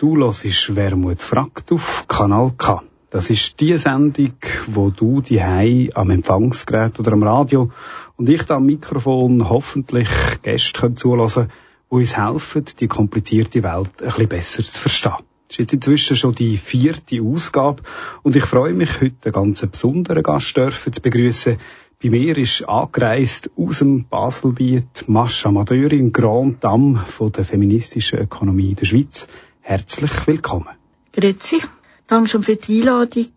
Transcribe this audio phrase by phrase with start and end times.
[0.00, 2.82] Du hörst Wermut fragt auf Kanal K.
[3.10, 4.32] Das ist die Sendung,
[4.66, 5.42] wo du die
[5.92, 7.70] am Empfangsgerät oder am Radio
[8.16, 10.08] und ich da am Mikrofon hoffentlich
[10.40, 11.48] Gäste können zulassen,
[11.90, 15.12] die uns helfen, die komplizierte Welt ein bisschen besser zu verstehen.
[15.48, 17.82] Das ist jetzt inzwischen schon die vierte Ausgabe
[18.22, 21.58] und ich freue mich, heute einen ganz besonderen Gast dürfen zu begrüßen.
[22.02, 28.74] Bei mir ist angereist aus dem Baselbiet Mascha Madeurin, Grand Dame von der feministischen Ökonomie
[28.74, 29.28] der Schweiz.
[29.62, 30.74] Herzlich willkommen.
[31.12, 31.60] Grüezi.
[32.06, 33.28] Danke schon für die Einladung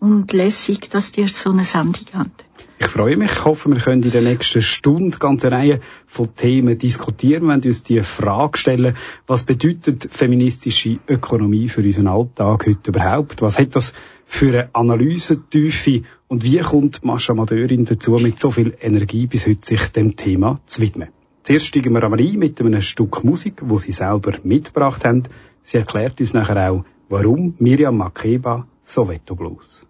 [0.00, 2.44] und lässig, dass ihr so eine Sendung habt.
[2.78, 3.32] Ich freue mich.
[3.32, 7.48] Ich hoffe, wir können in der nächsten Stunde ganze Reihe von Themen diskutieren.
[7.48, 13.42] wenn uns die Frage stellen, was bedeutet feministische Ökonomie für unseren Alltag heute überhaupt?
[13.42, 13.94] Was hat das
[14.26, 19.64] für eine Analysentiefe und wie kommt Mascha Madeurin dazu, mit so viel Energie bis heute
[19.66, 21.08] sich dem Thema zu widmen?
[21.44, 25.24] Zuerst steigen wir aber ein mit einem Stück Musik, wo sie selber mitgebracht haben.
[25.64, 29.86] Sie erklärt uns nachher auch, warum Miriam Makeba Soweto Blues.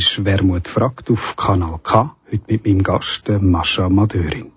[0.00, 4.50] Hörst Wermut fragt auf Kanal K, heute mit meinem Gast Mascha Madörin.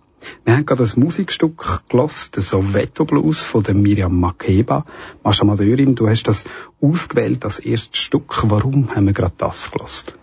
[0.46, 4.86] Wir haben gerade ein Musikstück gelost, den Soweto Blues von der Miriam Makeba.
[5.22, 6.46] Mascha Madörin, du hast das
[6.80, 8.50] ausgewählt als erstes Stück.
[8.50, 10.16] Warum haben wir gerade das gelost?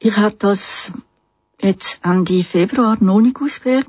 [0.00, 0.92] Ich habe das
[1.58, 3.86] jetzt Ende Februar noch nicht ausgewählt.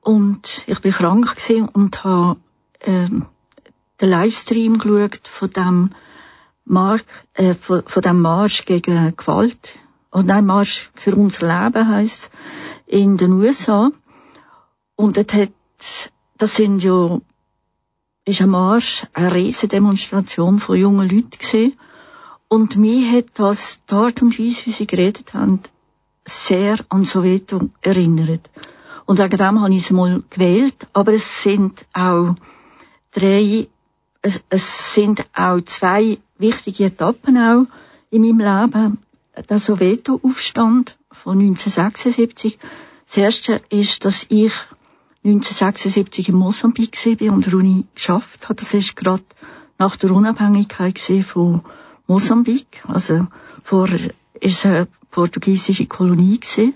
[0.00, 2.40] Und ich bin krank gewesen und habe
[2.80, 3.26] ähm,
[4.00, 5.90] den Livestream geschaut von dem
[6.64, 7.04] Mark,
[7.34, 9.78] äh, von, von dem Marsch gegen Gewalt.
[10.10, 12.30] Und nein, Marsch für unser Leben heisst
[12.86, 13.90] in den USA.
[14.96, 15.52] Und dort hat,
[16.38, 17.20] das sind ja,
[18.24, 21.78] ist ein Marsch, eine riesige Demonstration von jungen Leuten gesehen.
[22.48, 25.60] Und mir hat das, die Art und Weise, wie sie geredet haben,
[26.26, 28.50] sehr an Soweto erinnert.
[29.06, 30.86] Und wegen dem habe ich es mal gewählt.
[30.92, 32.36] Aber es sind auch
[33.10, 33.68] drei,
[34.20, 37.66] es, es sind auch zwei wichtige Etappen auch
[38.10, 38.98] in meinem Leben.
[39.48, 42.58] Der Soweto-Aufstand von 1976.
[43.06, 44.52] Das erste ist, dass ich
[45.24, 48.56] 1976 in Mosambik war und der Uni geschafft habe.
[48.56, 49.22] Das ist gerade
[49.78, 51.62] nach der Unabhängigkeit von
[52.06, 52.82] Mosambik.
[52.86, 53.26] Also
[53.62, 56.74] vorher ist eine portugiesische Kolonie gewesen.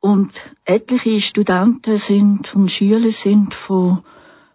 [0.00, 0.32] Und
[0.64, 4.02] etliche Studenten sind und Schüler sind von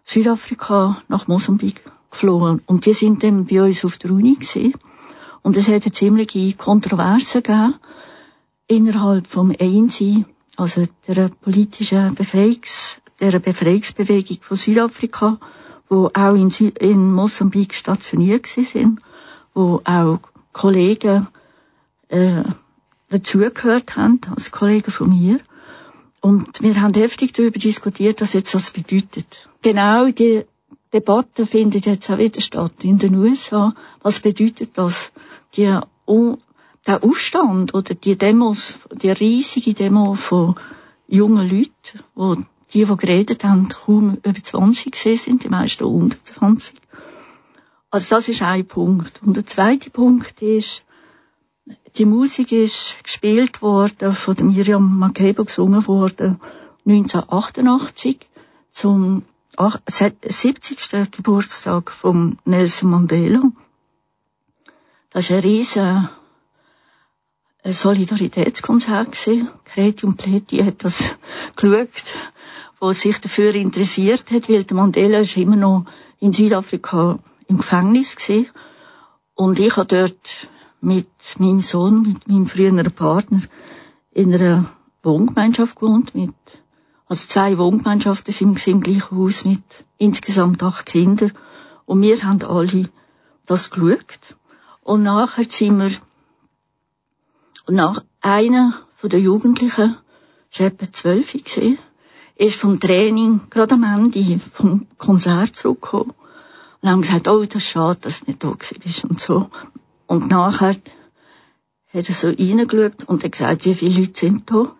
[0.04, 2.62] Südafrika nach Mosambik geflohen.
[2.66, 4.74] Und die sind dann bei uns auf der Uni gewesen.
[5.42, 7.74] Und es hat eine ziemliche Kontroverse gegeben
[8.66, 10.24] innerhalb vom ENSI,
[10.56, 15.38] also der politischen Befreiungs, der Befreiungsbewegung von Südafrika,
[15.88, 19.00] wo auch in, Sü in Mosambik stationiert sind,
[19.54, 20.20] wo auch
[20.52, 21.26] Kollegen
[22.08, 22.44] äh,
[23.08, 25.40] dazugehört haben, als Kollegen von mir.
[26.20, 29.48] Und wir haben heftig darüber diskutiert, was jetzt das bedeutet.
[29.62, 30.44] Genau die
[30.92, 33.74] Debatte findet jetzt auch wieder statt in den USA.
[34.02, 35.12] Was bedeutet das?
[35.56, 35.78] Die,
[36.86, 40.56] der Aufstand oder die Demos, die riesige Demo von
[41.06, 42.36] jungen Leuten, wo
[42.72, 46.74] die, die geredet haben, kaum über 20 gesehen sind, die meisten unter 20.
[47.90, 49.20] Also das ist ein Punkt.
[49.24, 50.82] Und der zweite Punkt ist,
[51.96, 56.40] die Musik ist gespielt worden, von Miriam Makeba gesungen worden,
[56.86, 58.18] 1988
[58.70, 59.24] zum
[59.56, 61.10] 70.
[61.10, 63.42] Geburtstag von Nelson Mandela.
[65.10, 66.08] Das war ein riesen
[67.64, 69.12] Solidaritätskonzert.
[69.64, 71.16] Kreti und Pleti hat das
[71.56, 71.88] geschaut,
[72.78, 75.84] wo sich dafür interessiert hat, weil der Mandela ist immer noch
[76.20, 77.18] in Südafrika
[77.48, 78.48] im Gefängnis gewesen.
[79.34, 80.48] Und ich habe dort
[80.80, 81.08] mit
[81.38, 83.42] meinem Sohn, mit meinem früheren Partner
[84.12, 84.70] in einer
[85.02, 86.34] Wohngemeinschaft gewohnt, mit,
[87.10, 89.64] also zwei Wohngemeinschaften sind im gleichen Haus mit
[89.98, 91.32] insgesamt acht Kindern.
[91.84, 92.88] Und wir haben alle
[93.46, 94.36] das geschaut.
[94.82, 95.90] Und nachher sind wir,
[97.66, 99.96] und nach einer von den Jugendlichen,
[100.52, 101.78] ist etwa zwölf gesehen,
[102.36, 106.12] ist vom Training gerade am Ende vom Konzert zurückgekommen.
[106.80, 109.50] Und haben gesagt, oh, das ist schade, dass du nicht da bist und so.
[110.06, 110.76] Und nachher
[111.92, 114.76] hat er so reingeschaut und hat gesagt, wie viele Leute sind da?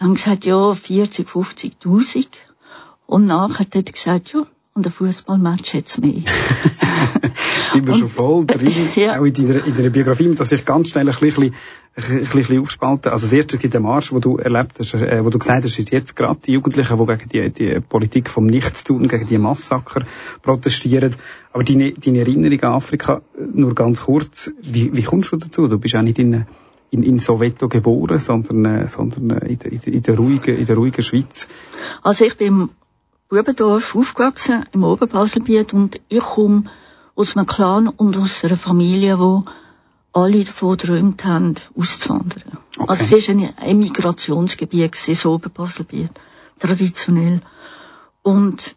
[0.00, 2.26] Und haben gesagt, ja, 40, 50.000.
[3.06, 6.22] Und nachher hat er gesagt, ja, und ein Fußballmatch hat es mehr.
[7.72, 9.18] sind wir schon voll drin, ja.
[9.18, 11.52] auch in deiner, in deiner Biografie, das ich ganz schnell ein bisschen,
[11.96, 13.10] ein bisschen aufspalten.
[13.10, 15.78] Also das erste gibt den Marsch, wo du erlebt hast, äh, wo du gesagt hast,
[15.78, 20.04] ist jetzt gerade die Jugendlichen, die gegen die, die Politik vom Nichtstun, gegen die Massaker
[20.42, 21.16] protestieren.
[21.52, 25.66] Aber deine, deine Erinnerung an Afrika, nur ganz kurz, wie, wie kommst du dazu?
[25.66, 26.46] Du bist auch nicht in,
[26.90, 30.76] in, in Soweto geboren, sondern, äh, sondern äh, in, der, in, der ruhigen, in der
[30.76, 31.48] ruhigen Schweiz.
[32.02, 32.70] Also ich bin im
[33.28, 36.64] Bubendorf aufgewachsen, im Oberbaselbiet, und ich komme
[37.14, 39.44] aus einem Clan und aus einer Familie, wo
[40.12, 42.58] alle davon geträumt haben, auszuwandern.
[42.78, 42.88] Okay.
[42.88, 46.10] Also es war ein Emigrationsgebiet, das Oberbaselbiet,
[46.58, 47.42] traditionell.
[48.22, 48.76] Und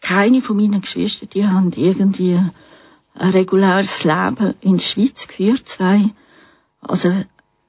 [0.00, 2.40] keine von meinen Geschwistern, die haben irgendwie
[3.14, 5.68] ein reguläres Leben in der Schweiz geführt.
[5.68, 6.10] Zwei,
[6.80, 7.08] also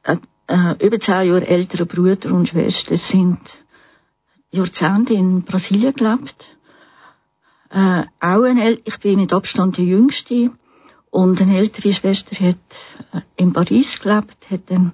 [0.04, 3.40] äh, äh, über zehn Jahre ältere Brüder und Schwestern sind
[4.52, 6.46] Jahrzehnte in Brasilien gelebt
[7.72, 10.52] äh, auch ein El ich bin mit Abstand die Jüngste
[11.10, 12.58] und eine ältere Schwester hat
[13.14, 14.94] äh, in Paris gelebt, hat dann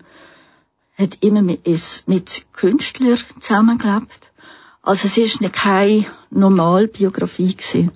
[0.97, 4.31] hat immer mit, ist mit Künstlern zusammengelebt.
[4.81, 7.91] Also es ist keine normale Biografie gewesen.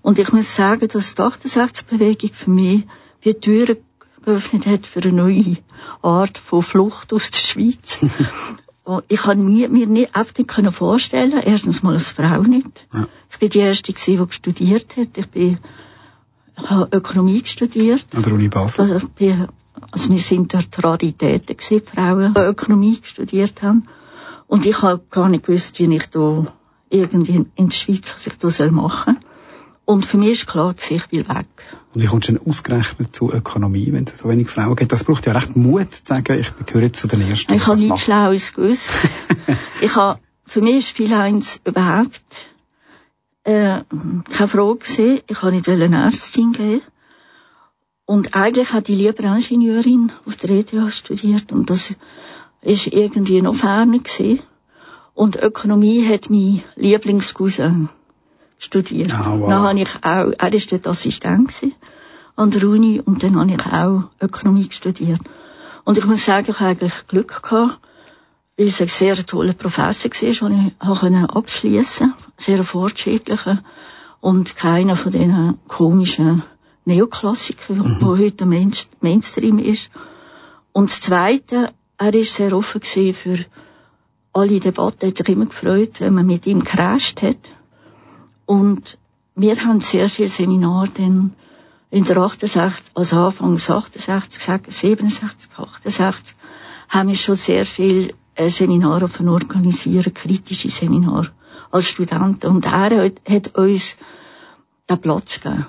[0.00, 2.86] Und ich muss sagen, dass die 68-Bewegung für mich
[3.20, 3.78] wie Türen
[4.26, 5.56] geöffnet hat für eine neue
[6.02, 7.98] Art von Flucht aus der Schweiz.
[9.08, 12.86] ich kann nie, mir nicht einfach nicht können vorstellen, erstens mal als Frau nicht.
[12.92, 13.08] Ja.
[13.30, 15.16] Ich bin die erste gewesen, die studiert hat.
[15.16, 15.58] Ich bin
[16.58, 18.06] Ich habe Ökonomie studiert.
[18.14, 18.92] An der Uni Basel?
[18.92, 19.08] Also,
[19.90, 23.88] also wir sind dort Raritäten gewesen, Frauen, die Ökonomie studiert haben.
[24.46, 26.46] Und ich habe gar nicht gewusst, wie ich da
[26.88, 29.25] irgendwie in, der Schweiz, was ich da machen soll.
[29.86, 31.46] Und für mich ist klar, ich will weg.
[31.94, 34.90] Und wie kommst du denn ausgerechnet zu Ökonomie, wenn es so wenig Frauen gibt?
[34.90, 37.54] Das braucht ja recht Mut, zu sagen, ich gehöre jetzt zu den Ersten.
[37.54, 38.90] Ich habe nichts Schlaues gewusst.
[39.80, 42.20] ich habe, für mich ist viel eins überhaupt
[43.44, 43.82] äh,
[44.28, 45.20] keine Frage gewesen.
[45.28, 46.82] Ich habe nicht eine Ärztin gehen.
[48.06, 51.94] Und eigentlich hat die lieber Ingenieurin auf der ETH studiert und das
[52.62, 54.42] ist irgendwie noch ferner gewesen.
[55.14, 57.88] Und Ökonomie hat mein Lieblingscousin
[58.58, 59.12] studiert.
[59.12, 59.48] Ah, wow.
[59.48, 61.74] Dann habe ich auch, er war dort Assistent gewesen,
[62.36, 65.20] an der Uni und dann habe ich auch Ökonomie studiert.
[65.84, 67.78] Und ich muss sagen, ich habe eigentlich Glück gehabt,
[68.56, 72.32] weil es ein sehr toller Professor war, den ich abschließen konnte.
[72.38, 73.62] Sehr fortschrittlicher.
[74.20, 76.42] Und keiner von diesen komischen
[76.84, 77.96] Neoklassikern, mhm.
[78.00, 79.90] wo heute Main Mainstream ist.
[80.72, 83.44] Und das Zweite, er war sehr offen für
[84.32, 87.38] alle Debatten, Er hat sich immer gefreut, wenn man mit ihm gerascht hat.
[88.46, 88.98] Und
[89.34, 91.34] wir haben sehr viele Seminare dann
[91.90, 94.42] in der 68, also Anfangs 68,
[94.74, 96.36] 67, 68,
[96.88, 101.30] haben wir schon sehr viel äh, Seminare organisieren, kritische Seminare
[101.70, 102.46] als Studenten.
[102.46, 103.96] Und er hat, hat uns
[104.88, 105.66] den Platz gegeben.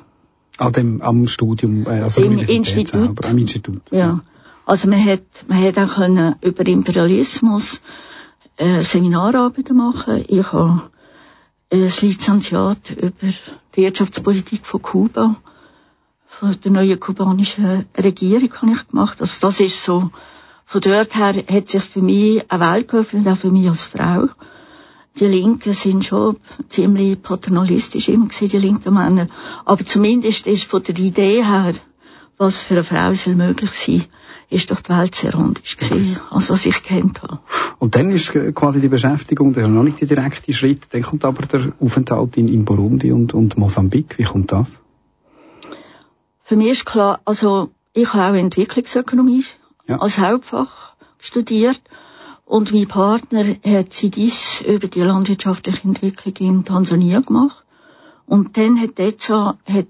[0.58, 2.88] An dem, am Studium, äh, also Im Institut.
[2.88, 3.82] Selber, am Institut.
[3.92, 4.22] Ja.
[4.66, 7.82] Also man hat, man hat auch können über Imperialismus
[8.58, 10.26] äh, Seminararbeiten machen.
[10.28, 10.90] Ich habe
[11.70, 13.12] das Lizenziat über
[13.76, 15.36] die Wirtschaftspolitik von Kuba,
[16.28, 19.20] von der neuen kubanischen Regierung habe ich gemacht.
[19.20, 20.12] Also das ist so,
[20.66, 24.28] von dort her hat sich für mich eine Welt geöffnet, auch für mich als Frau.
[25.20, 26.38] Die Linken sind schon
[26.70, 29.28] ziemlich paternalistisch immer gewesen, die linken Männer.
[29.66, 31.74] Aber zumindest ist von der Idee her,
[32.38, 34.06] was für eine Frau soll möglich sein,
[34.50, 37.39] ist doch die Welt sehr anders gewesen, als was ich kennt habe.
[37.80, 41.25] Und dann ist quasi die Beschäftigung, das ist noch nicht der direkte Schritt, dann kommt
[41.25, 44.18] aber der Aufenthalt in, in Burundi und, und Mosambik.
[44.18, 44.80] Wie kommt das?
[46.44, 49.44] Für mich ist klar, also ich habe auch Entwicklungsökonomie
[49.88, 50.00] ja.
[50.00, 51.82] als Hauptfach studiert
[52.46, 57.66] und mein Partner hat CDs über die landwirtschaftliche Entwicklung in Tansania gemacht.
[58.25, 59.88] Und dann hat DEZA, hat,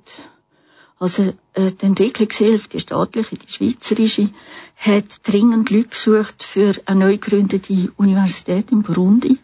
[1.00, 4.30] also äh, die Entwicklungshilfe, die staatliche, die schweizerische,
[4.76, 9.40] hat dringend Leute gesucht für eine neu gegründete Universität in Burundi.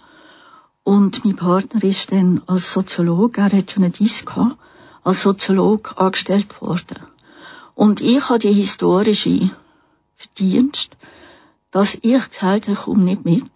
[0.84, 4.58] Und mein Partner ist dann als Soziologe, er hat schon eine DIS gehabt,
[5.04, 6.98] als Soziologe angestellt worden.
[7.76, 9.52] Und ich habe die historische
[10.16, 10.92] Verdienst,
[11.72, 13.52] dass ich gesagt habe, komm nicht mit,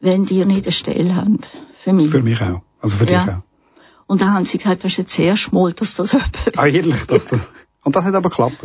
[0.00, 1.38] wenn die nicht eine Stelle haben.
[1.78, 2.10] Für mich.
[2.10, 2.62] Für mich auch.
[2.80, 3.24] Also für ja.
[3.24, 3.47] dich auch.
[4.08, 7.04] Und dann haben sie gesagt, das ist jetzt sehr schmal, dass das jemand Ah, ehrlich?
[7.06, 7.40] Das, das.
[7.84, 8.56] Und das hat aber geklappt?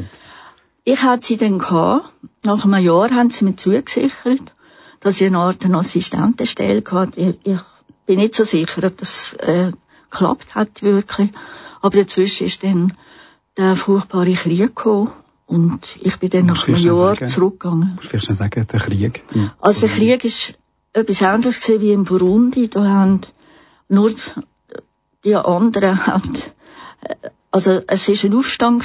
[0.86, 2.12] Ich hatte sie dann gehabt.
[2.44, 4.54] Nach einem Jahr haben sie mir zugesichert,
[5.02, 7.20] dass ich eine Art eine Assistentenstelle hatte.
[7.20, 7.60] Ich, ich
[8.06, 9.72] bin nicht so sicher, ob das äh,
[10.10, 11.30] geklappt hat wirklich.
[11.82, 12.94] Aber dazwischen ist dann
[13.58, 15.12] der furchtbare Krieg gekommen
[15.46, 17.96] und ich bin dann nach einem Jahr sagen, zurückgegangen.
[17.96, 19.24] Musst du vielleicht sagen, der Krieg?
[19.60, 20.58] Also der Krieg ist
[20.94, 22.70] etwas anderes wie in Burundi.
[22.70, 23.22] Da haben
[23.90, 24.12] nur
[25.24, 26.34] die anderen haben,
[27.52, 28.84] also es ist ein Aufstand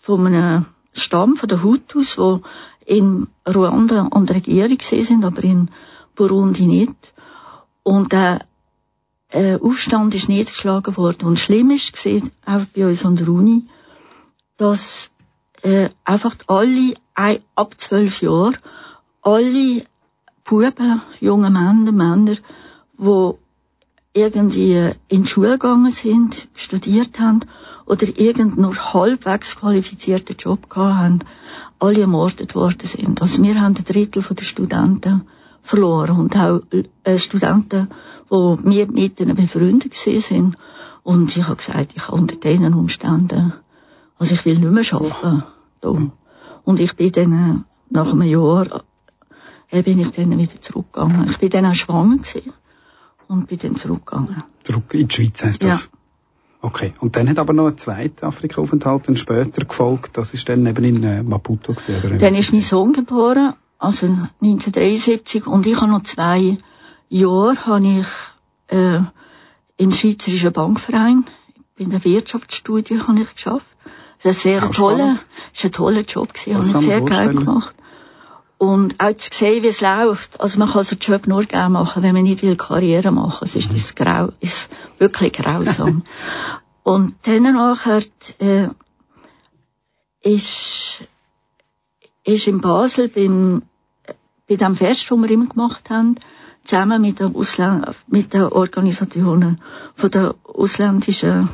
[0.00, 2.42] von einem Stamm von den Hutus, wo
[2.86, 5.70] in Ruanda an der Regierung sind, aber in
[6.14, 7.12] Burundi nicht.
[7.82, 8.40] Und der
[9.30, 11.26] äh, Aufstand ist niedergeschlagen worden.
[11.26, 13.64] Und schlimm ist gesehen, auch bei uns an der Uni,
[14.56, 15.10] dass
[15.62, 18.58] äh, einfach alle ein, ab zwölf Jahren
[19.22, 19.86] alle
[20.44, 22.36] Buben, junge Männer, Männer,
[22.98, 23.34] die
[24.14, 27.40] irgendwie in die Schule gegangen sind, studiert haben
[27.84, 31.18] oder irgend nur halbwegs qualifizierten Job gehabt haben,
[31.80, 33.20] alle ermordet worden sind.
[33.20, 35.22] Also wir haben ein Drittel der Studenten
[35.62, 36.62] verloren und auch
[37.02, 37.88] äh, Studenten,
[38.30, 40.56] die wir mit ihnen befreundet sind.
[41.02, 43.52] Und ich habe gesagt, ich kann unter diesen Umständen,
[44.18, 45.42] also ich will nicht mehr arbeiten.
[45.80, 45.92] Da.
[46.64, 47.54] Und ich bin dann äh,
[47.90, 48.84] nach einem Jahr
[49.70, 51.30] äh, bin ich dann wieder zurückgegangen.
[51.30, 52.52] Ich bin dann auch schwanger gewesen
[53.28, 54.42] und bin dann zurückgegangen.
[54.62, 55.82] Zurück in die Schweiz heisst das?
[55.82, 55.98] Ja.
[56.62, 56.94] Okay.
[57.00, 60.16] Und dann hat aber noch ein zweiter Afrika-Aufenthalt dann später gefolgt.
[60.16, 62.16] Das ist dann eben in äh, Maputo gewesen, oder?
[62.16, 66.56] Dann ist mein Sohn geboren, also 1973, und ich habe noch zwei
[67.10, 68.06] Jahre habe ich
[68.74, 69.00] äh,
[69.76, 71.26] im Schweizerischen Bankverein,
[71.76, 73.66] in der Wirtschaftsstudie habe ich geschafft.
[74.22, 75.16] Das ist ein sehr toller,
[75.52, 77.74] ist ein toller Job gewesen, habe ich sehr geil gemacht.
[78.64, 80.40] Und auch zu sehen, wie es läuft.
[80.40, 83.44] Also man kann so einen Job nur gerne machen, wenn man nicht will Karriere machen.
[83.44, 86.02] Es ist das grau, ist wirklich grausam.
[86.82, 88.02] Und dann nachher
[88.38, 88.68] äh,
[90.22, 91.04] ist,
[92.24, 93.64] ist in Basel beim,
[94.48, 96.16] bei dem Fest, das wir immer gemacht haben,
[96.64, 99.60] zusammen mit den, Ausländ mit den Organisationen
[99.94, 101.50] von der ausländischen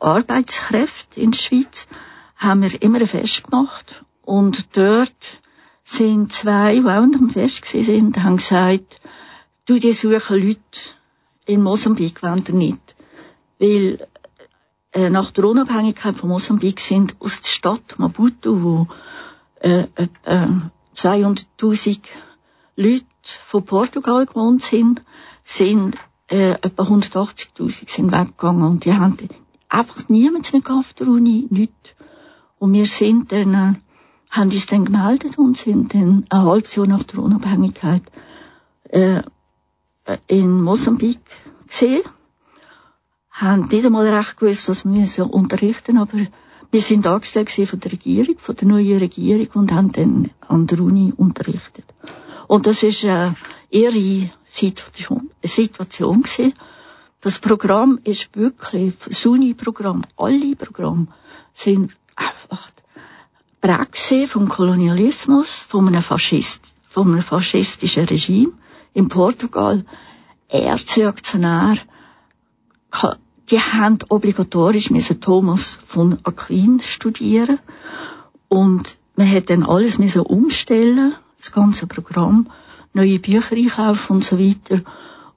[0.00, 1.86] Arbeitskräfte in der Schweiz,
[2.34, 4.04] haben wir immer ein Fest gemacht.
[4.24, 5.41] Und dort
[5.84, 9.00] sind zwei, die auch am Fest sind, haben gesagt,
[9.66, 10.80] du, die suchen Leute
[11.46, 12.94] in Mosambik, wenn ihr nicht.
[13.58, 14.06] Weil
[14.92, 18.88] äh, nach der Unabhängigkeit von Mosambik sind aus der Stadt Maputo, wo
[19.60, 19.86] äh,
[20.24, 20.48] äh,
[20.94, 22.00] 200.000
[22.76, 25.02] Leute von Portugal gewohnt sind,
[25.44, 25.96] sind
[26.28, 29.16] äh, etwa 180.000 sind weggegangen und die haben
[29.68, 31.94] einfach niemand mehr auf der Uni, nichts.
[32.58, 33.74] Und wir sind dann, äh,
[34.32, 38.02] haben uns dann gemeldet und sind dann ein halbes Jahr nach der Unabhängigkeit
[38.88, 39.22] äh,
[40.26, 41.20] in Mosambik
[41.68, 42.02] gesehen
[43.30, 46.26] haben nicht einmal recht gewusst, was wir müssen unterrichten, aber
[46.70, 50.80] wir sind angestellt von der Regierung, von der neuen Regierung und haben dann an der
[50.80, 51.84] Uni unterrichtet.
[52.46, 53.32] Und das ist äh,
[53.70, 56.54] ihre Situation, eine Situation gewesen.
[57.20, 61.08] Das Programm ist wirklich, das Uni-Programm, alle Programme
[61.54, 62.70] sind einfach
[63.62, 68.52] prägt vom Kolonialismus, von einem Faschist, von einem faschistischen Regime
[68.92, 69.84] in Portugal,
[70.48, 71.78] erzreaktionär,
[73.50, 77.58] die haben obligatorisch müssen Thomas von Aquin studieren.
[78.48, 82.50] Und man hat dann alles müssen umstellen, das ganze Programm,
[82.92, 84.82] neue Bücher einkaufen und so weiter.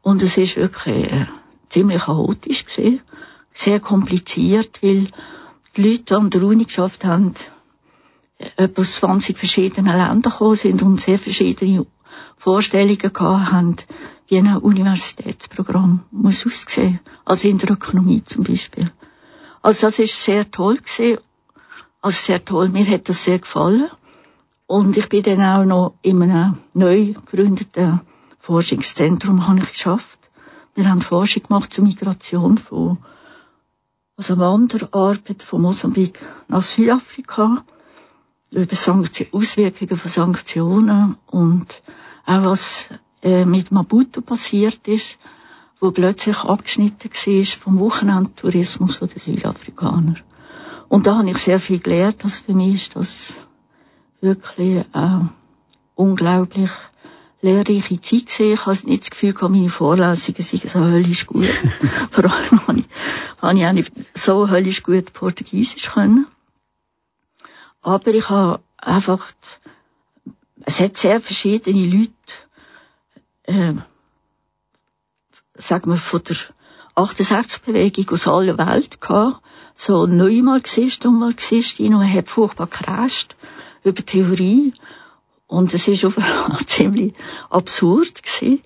[0.01, 1.27] Und es ist wirklich äh,
[1.69, 3.01] ziemlich chaotisch gesehen,
[3.53, 5.09] sehr kompliziert, weil
[5.77, 7.33] die Leute die an der Uni geschafft haben,
[8.37, 11.85] etwa aus 20 verschiedenen Ländern gekommen sind und sehr verschiedene
[12.37, 13.75] Vorstellungen gehabt haben,
[14.27, 16.99] wie ein Universitätsprogramm muss aussehen.
[17.23, 18.91] Also in der Ökonomie zum Beispiel.
[19.61, 21.19] Also das ist sehr toll gewesen.
[22.01, 22.69] Also sehr toll.
[22.69, 23.89] Mir hat das sehr gefallen.
[24.67, 28.01] Und ich bin dann auch noch in einem neu gegründeten
[28.39, 30.19] Forschungszentrum habe ich geschafft.
[30.75, 32.97] Wir haben Forschung gemacht zur Migration von,
[34.17, 37.63] also Wanderarbeit von Mosambik nach Südafrika
[38.51, 41.81] über Sanktion, Auswirkungen von Sanktionen und
[42.25, 42.89] auch was
[43.21, 45.17] äh, mit Maputo passiert ist,
[45.79, 50.15] wo plötzlich abgeschnitten war vom Wochenendtourismus der Südafrikaner.
[50.87, 52.23] Und da habe ich sehr viel gelernt.
[52.23, 53.33] Also für mich ist das
[54.21, 55.19] wirklich äh,
[55.95, 56.71] unglaublich
[57.41, 58.53] lehrreiche Zeit gesehen.
[58.53, 61.45] Ich habe nicht das Gefühl, gehabt, meine Vorlesungen seien so höllisch gut.
[62.11, 62.85] Vor allem habe ich,
[63.41, 66.27] habe ich auch nicht so höllisch gut Portugiesisch können.
[67.85, 69.27] Aber ich habe einfach,
[70.65, 72.11] es hat sehr verschiedene Leute,
[73.43, 73.73] äh,
[75.53, 76.35] sagen wir, von der
[76.95, 79.39] 68-Bewegung aus aller Welt gehabt.
[79.75, 83.35] So neunmal gesist und gesist, und man hat furchtbar geräscht
[83.83, 84.73] über Theorie.
[85.45, 86.17] Und es ist auf
[86.65, 87.13] ziemlich
[87.51, 88.63] absurd gewesen.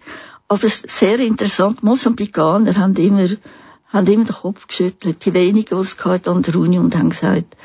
[0.47, 1.84] Aber sehr interessant.
[1.84, 3.27] Mosambikaner haben immer,
[3.89, 5.25] haben immer den Kopf geschüttelt.
[5.25, 7.58] Die wenigen, die es an der Uni und haben gesagt,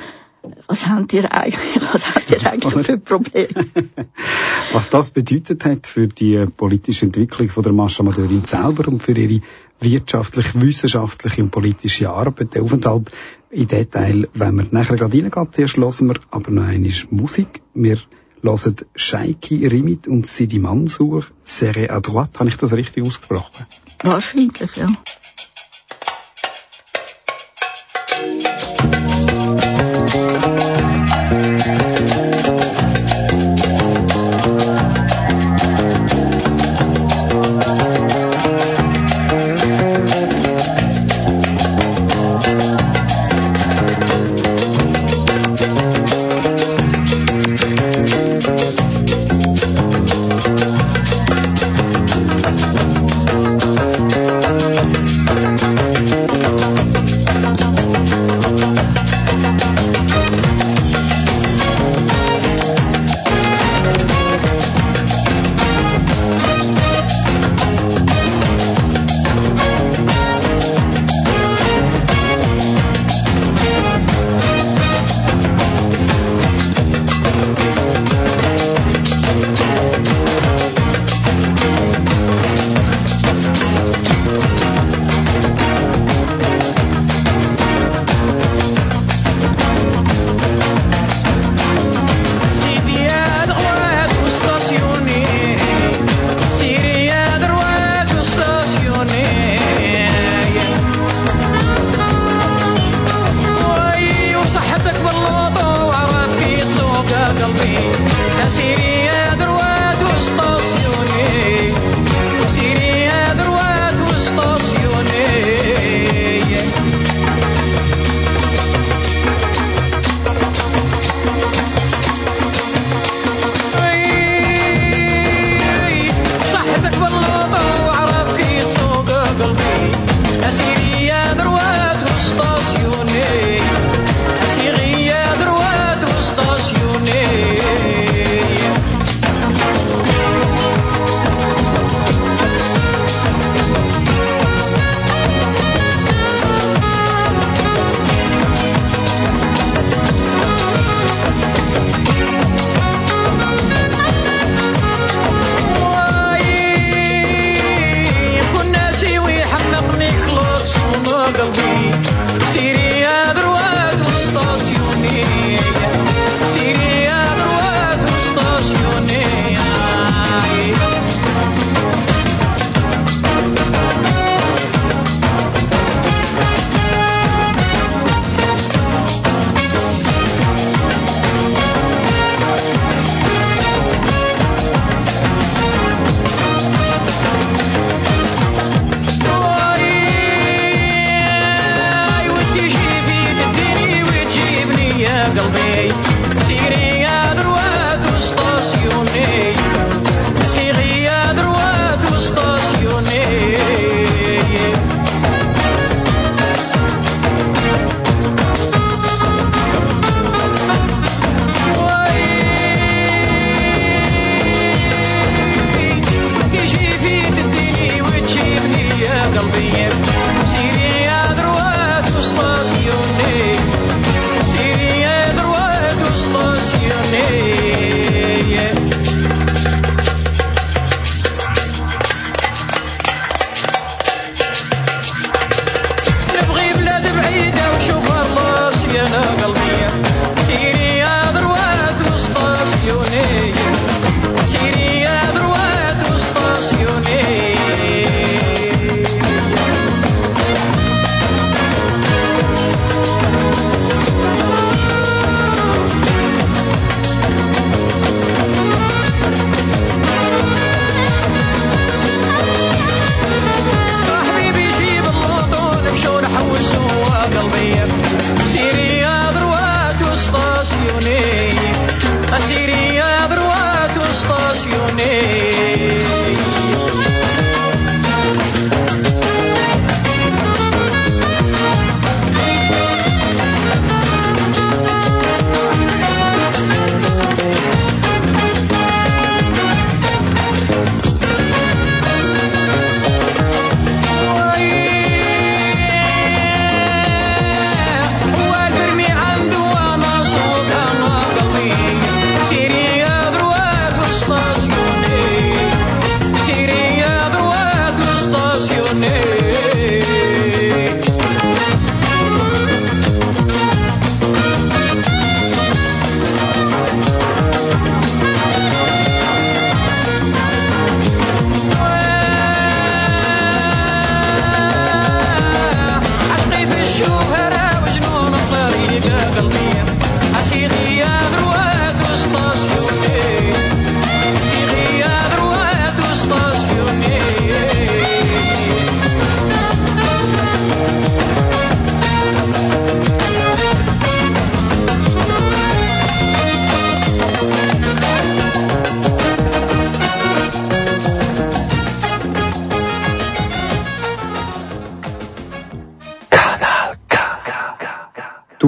[0.66, 3.66] was habt ihr eigentlich, was habt ihr eigentlich für Probleme?
[4.72, 9.12] was das bedeutet hat für die politische Entwicklung von der Mascha Madeurin selber und für
[9.12, 9.40] ihre
[9.80, 13.10] wirtschaftlich, wissenschaftliche und politische Arbeit, der Aufenthalt
[13.50, 17.62] in Detail, wenn wir nachher gerade reingehen, zuerst hören wir aber noch einmal Musik.
[17.74, 17.98] Wir
[18.42, 23.66] hören Shaiki Rimit und Sidi Mansour, Serre à droite, habe ich das richtig ausgesprochen?
[24.02, 24.88] Wahrscheinlich, ja.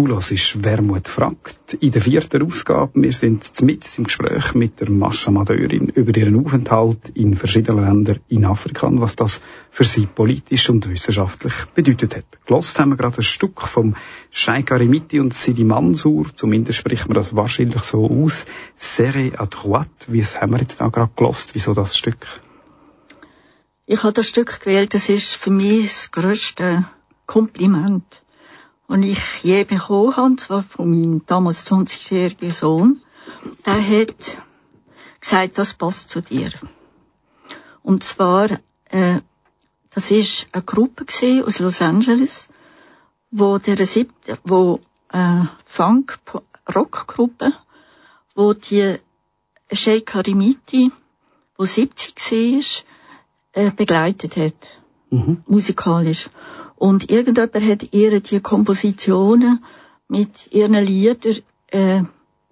[0.07, 1.75] Los ist Wermut fragt.
[1.75, 6.45] In der vierten Ausgabe, wir sind mit im Gespräch mit der Mascha Madeurin über ihren
[6.45, 9.41] Aufenthalt in verschiedenen Ländern in Afrika und was das
[9.71, 12.25] für sie politisch und wissenschaftlich bedeutet hat.
[12.47, 13.97] Gelost haben wir gerade ein Stück vom
[14.31, 18.47] Sheikh Arimiti und Sidi Mansour, zumindest spricht man das wahrscheinlich so aus.
[18.77, 21.55] Serre à droite, wie haben wir jetzt da gerade gelost?
[21.55, 22.27] Wieso das Stück?
[23.87, 26.85] Ich habe das Stück gewählt, das ist für mich das grösste
[27.27, 28.23] Kompliment
[28.89, 33.03] und ich je bekommen habe, zwar von meinem damals 20-jährigen Sohn,
[33.65, 34.39] der hat
[35.21, 36.51] gesagt, das passt zu dir.
[37.83, 38.51] Und zwar,
[38.91, 39.21] äh,
[39.91, 41.07] das ist eine Gruppe
[41.45, 42.49] aus Los Angeles,
[43.31, 44.81] wo der siebte, wo
[45.13, 46.19] äh, Funk
[46.75, 47.53] Rockgruppe,
[48.35, 48.97] wo die
[49.73, 50.93] Sheikh Harimiti,
[51.57, 52.85] wo 70
[53.55, 55.43] war, äh, begleitet hat, mhm.
[55.47, 56.29] musikalisch.
[56.77, 59.65] Und irgendjemand hat ihr die Kompositionen
[60.09, 62.03] mit ihren Liedern äh,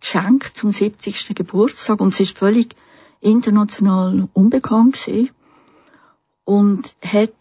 [0.00, 1.34] geschenkt zum 70.
[1.34, 2.74] Geburtstag und sie ist völlig
[3.20, 5.30] international unbekannt gewesen
[6.44, 7.32] und hat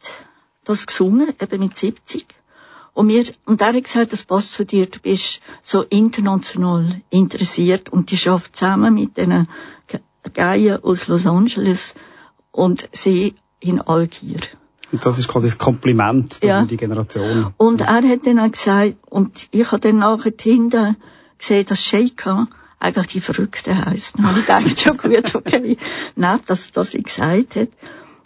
[0.63, 2.25] das gesungen, eben mit 70.
[2.93, 7.89] Und mir, und er hat gesagt, das passt zu dir, du bist so international interessiert
[7.89, 9.47] und die schafft zusammen mit den
[10.33, 11.95] Geier aus Los Angeles
[12.51, 14.39] und sie in Algier.
[14.93, 16.61] Und das ist quasi das Kompliment ja.
[16.61, 17.51] die Generation.
[17.57, 20.95] Und er hat dann auch gesagt, und ich habe dann nachher hinten
[21.39, 22.47] gesehen, dass Sheikha
[22.79, 24.19] eigentlich die Verrückte heisst.
[24.21, 25.77] Habe ich gedacht, ja gut, okay,
[26.15, 27.69] nicht, dass das sie gesagt hat.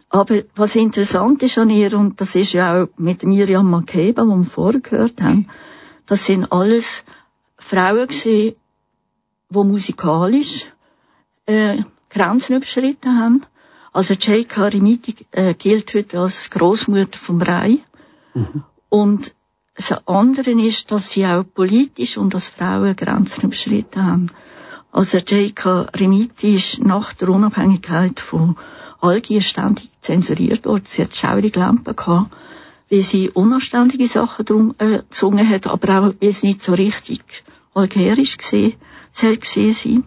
[0.09, 4.27] Aber was interessant ist an ihr, und das ist ja auch mit Miriam Makeba, die
[4.27, 5.47] wir vorher gehört haben,
[6.05, 7.05] das sind alles
[7.57, 8.55] Frauen gewesen,
[9.49, 10.65] die musikalisch
[11.45, 11.77] äh,
[12.09, 13.45] Grenzen überschritten haben
[13.97, 14.45] also J.K.
[14.45, 17.79] Karimiti äh, gilt heute als Großmutter vom Rai.
[18.35, 18.63] Mhm.
[18.89, 19.33] Und
[19.75, 24.27] das andere ist, dass sie auch politisch und als Frauen Grenzen überschritten haben.
[24.91, 25.89] Also J.K.
[25.99, 28.55] Rimiti ist nach der Unabhängigkeit von
[29.01, 30.83] Algier ständig zensuriert worden.
[30.85, 32.31] Sie hat schaurige Lampen gehabt,
[32.89, 37.23] wie sie unanständige Sachen drum, äh, gesungen hat, aber auch, wie es nicht so richtig
[37.73, 38.75] algerisch gesehen,
[39.11, 40.03] soll gesehen sein.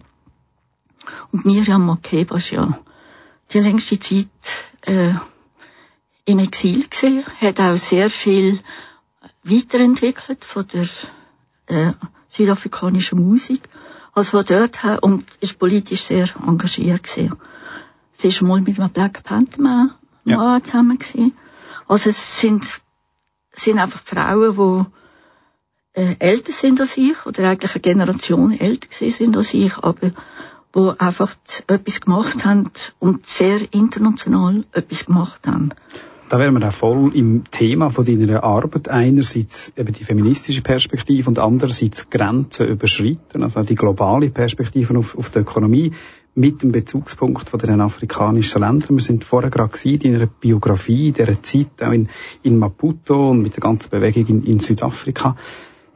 [1.33, 2.79] Und Miriam Makeba ist ja
[3.53, 4.29] die längste Zeit
[4.83, 5.15] äh,
[6.25, 8.61] im Exil gesehen, hat auch sehr viel
[9.43, 10.87] weiterentwickelt von der
[11.67, 11.93] äh,
[12.29, 13.63] südafrikanischen Musik,
[14.13, 17.37] als wir dort haben, und ist politisch sehr engagiert gewesen.
[18.13, 20.63] Sie ist mal mit einem Black Panther Mann ja.
[20.63, 21.33] zusammen gewesen.
[21.89, 22.81] Also es sind,
[23.53, 24.89] sind einfach Frauen,
[25.95, 30.13] die äh, älter sind als ich, oder eigentlich eine Generation älter sind als ich, aber
[30.73, 31.35] wo einfach
[31.67, 35.71] etwas gemacht haben und sehr international etwas gemacht haben.
[36.31, 38.89] Da wären wir auch voll im Thema von deiner Arbeit.
[38.89, 45.31] Einerseits eben die feministische Perspektive und andererseits Grenzen überschreiten, also die globale Perspektive auf, auf
[45.31, 45.93] die Ökonomie
[46.37, 48.97] mit dem Bezugspunkt von den afrikanischen Ländern.
[48.97, 52.09] Wir sind vorher gerade in einer Biografie, in dieser Zeit auch in,
[52.45, 55.35] in Maputo und mit der ganzen Bewegung in, in Südafrika.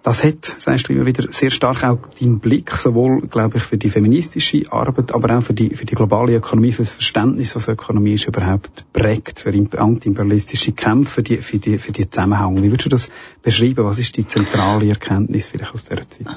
[0.04, 3.78] Das hat, sagst du immer wieder, sehr stark auch deinen Blick, sowohl, glaube ich, für
[3.78, 7.68] die feministische Arbeit, aber auch für die, für die globale Ökonomie, für das Verständnis, was
[7.68, 12.62] Ökonomie ist, überhaupt prägt, für antiimperialistische Kämpfe, für die, für die, für die Zusammenhänge.
[12.62, 13.08] Wie würdest du das
[13.40, 13.86] beschreiben?
[13.86, 16.36] Was ist die zentrale Erkenntnis vielleicht aus dieser Zeit?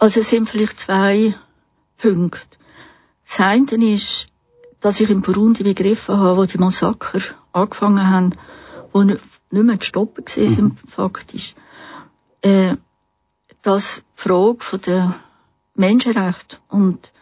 [0.00, 1.36] Also es sind vielleicht zwei
[1.96, 2.58] Punkte.
[3.24, 4.30] Das eine ist,
[4.80, 7.20] dass ich im Burundi begriffen habe, wo die Massaker
[7.52, 8.32] angefangen haben,
[8.92, 9.20] wo nicht
[9.52, 10.76] mehr zu stoppen waren, mhm.
[10.88, 11.54] faktisch
[12.42, 12.76] äh,
[13.62, 15.14] dass die Frage von der
[15.74, 17.12] Menschenrechte und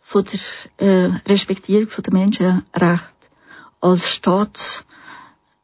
[0.00, 0.40] von der
[0.86, 3.28] äh, Respektierung von der Menschenrechte
[3.80, 4.86] als Staatspolitik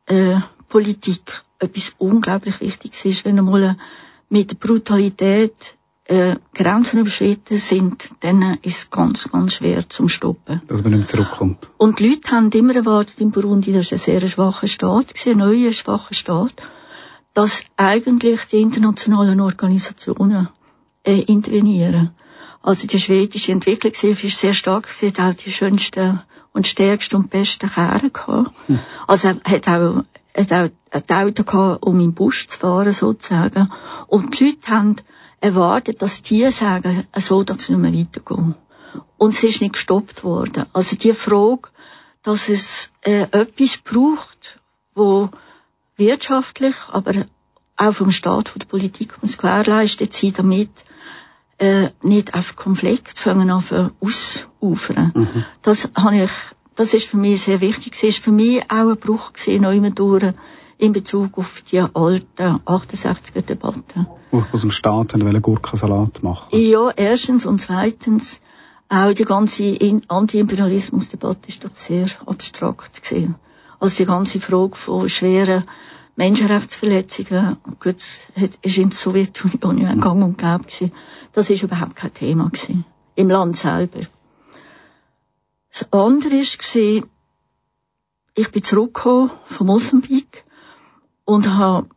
[0.09, 3.77] äh, etwas unglaublich Wichtiges ist, wenn einmal
[4.29, 10.63] mit Brutalität äh, Grenzen überschritten sind, dann ist es ganz, ganz schwer zum Stoppen.
[10.69, 11.69] Dass man nicht zurückkommt.
[11.79, 15.39] Und die Leute haben immer erwartet in Burundi, das ist ein sehr schwacher Staat, ein
[15.39, 16.55] neuer schwacher Staat
[17.37, 20.49] dass eigentlich die internationalen Organisationen
[21.05, 22.13] äh, intervenieren.
[22.63, 26.23] Also die schwedische Entwicklungshilfe ist sehr stark, sie hat auch die schönsten
[26.55, 28.53] und stärksten und besten Kehren gehabt.
[28.69, 28.79] Hm.
[29.07, 33.71] Also hat auch, hat auch ein Auto gehabt, um im Busch zu fahren, sozusagen.
[34.07, 34.97] Und die Leute haben
[35.39, 38.55] erwartet, dass die sagen, so darf es nicht mehr weitergehen.
[39.19, 40.65] Und es ist nicht gestoppt worden.
[40.73, 41.69] Also die Frage,
[42.23, 44.59] dass es äh, etwas braucht,
[44.95, 45.29] wo
[45.97, 47.27] wirtschaftlich, aber
[47.77, 50.71] auch vom Staat, von der Politik muss gewährleistet sein, damit
[51.59, 55.13] äh, nicht auf Konflikt fangen an ausufern.
[55.15, 55.45] Mhm.
[55.63, 56.31] Das habe ich,
[56.75, 57.95] das ist für mich sehr wichtig.
[57.95, 60.33] Es ist für mich auch ein Bruch gesehen, noch immer durch
[60.79, 64.07] in Bezug auf die alten 68er Debatten.
[64.53, 68.43] Aus dem Staat einen Gurkensalat machen Ja, erstens und zweitens
[68.89, 73.37] auch die ganze Anti-Imperialismus-Debatte ist dort sehr abstrakt gesehen.
[73.79, 75.65] Also die ganze Frage von schweren
[76.17, 80.93] Menschenrechtsverletzungen, gut, ist in der Sowjetunion ein Gang und Gäbe gewesen.
[81.33, 82.87] Das ist überhaupt kein Thema gewesen.
[83.17, 84.07] Im Land selber.
[85.71, 87.05] Das andere ist gesehen,
[88.35, 90.43] ich bin zurückgekommen von Mosambik
[91.27, 91.89] und habe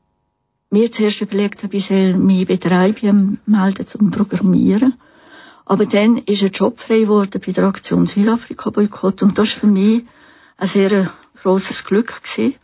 [0.69, 4.99] mir zuerst überlegt, ob ich soll mich bei der IBM melden zum Programmieren.
[5.65, 9.59] Aber dann ist ein Job frei geworden bei der Aktion Südafrika Boykott und das war
[9.61, 10.03] für mich
[10.57, 12.55] ein sehr grosses Glück gewesen,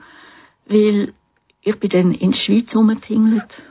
[0.67, 1.13] weil
[1.61, 3.63] ich bin dann in die Schweiz umgetingelt,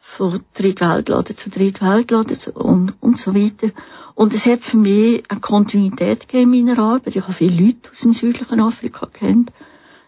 [0.00, 3.70] von Drittweltladen zu Drittweltladen und, und so weiter.
[4.14, 7.14] Und es hat für mich eine Kontinuität gegeben in meiner Arbeit.
[7.14, 9.52] Ich habe viele Leute aus dem südlichen Afrika kennt.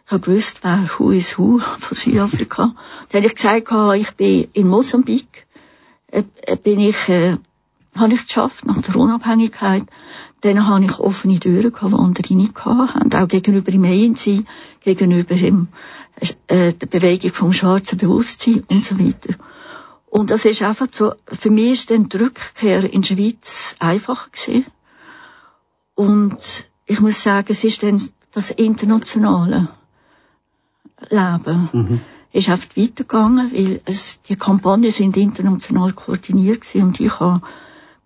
[0.07, 2.75] Ich habe gewusst, wer Who is Who von Südafrika.
[3.11, 5.47] Dann habe ich gesagt, ich bin in Mosambik,
[6.09, 7.37] äh, äh, bin ich, äh,
[7.95, 9.85] habe ich geschafft, nach der Unabhängigkeit.
[10.43, 13.15] Dann habe ich offene Türen gehabt, die andere nicht hatten.
[13.15, 14.45] Auch gegenüber dem ANC,
[14.81, 15.69] gegenüber dem,
[16.47, 19.35] äh, der Bewegung vom schwarzen Bewusstsein und so weiter.
[20.07, 24.29] Und das ist einfach so, für mich ist dann die Rückkehr in die Schweiz einfacher
[24.31, 24.67] gewesen.
[25.95, 26.39] Und
[26.87, 29.69] ich muss sagen, es ist dann das internationale
[31.09, 31.69] Leben.
[31.73, 32.01] Mhm.
[32.33, 37.43] Ist oft weitergegangen, weil es, die Kampagnen sind international koordiniert gewesen und ich habe,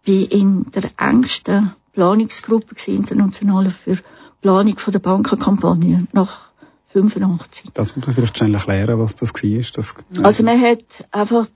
[0.04, 3.98] bin in der engsten Planungsgruppe international für
[4.42, 6.50] Planung von der Bankenkampagne nach
[6.92, 7.70] 85.
[7.74, 9.72] Das muss man vielleicht schnell erklären, was das war.
[9.74, 11.46] Das, also man hat einfach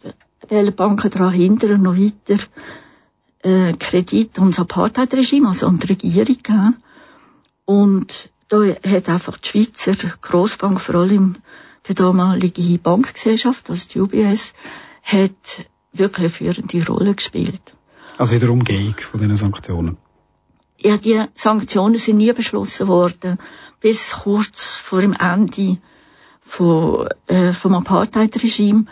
[0.50, 2.42] die Banken daran hindern, noch weiter
[3.42, 6.76] äh, Kredit ans Apartheid-Regime, also an die Regierung gegeben.
[7.64, 11.36] Und da hat einfach die Schweizer Grossbank, vor allem
[11.86, 14.54] die damalige Bankgesellschaft, also die UBS,
[15.02, 17.60] hat wirklich eine führende Rolle gespielt.
[18.16, 19.96] Also in der Umgehung von diesen Sanktionen?
[20.80, 23.38] Ja, die Sanktionen sind nie beschlossen worden,
[23.80, 25.78] bis kurz vor dem Ende
[26.40, 28.84] von, äh, vom Apartheid-Regime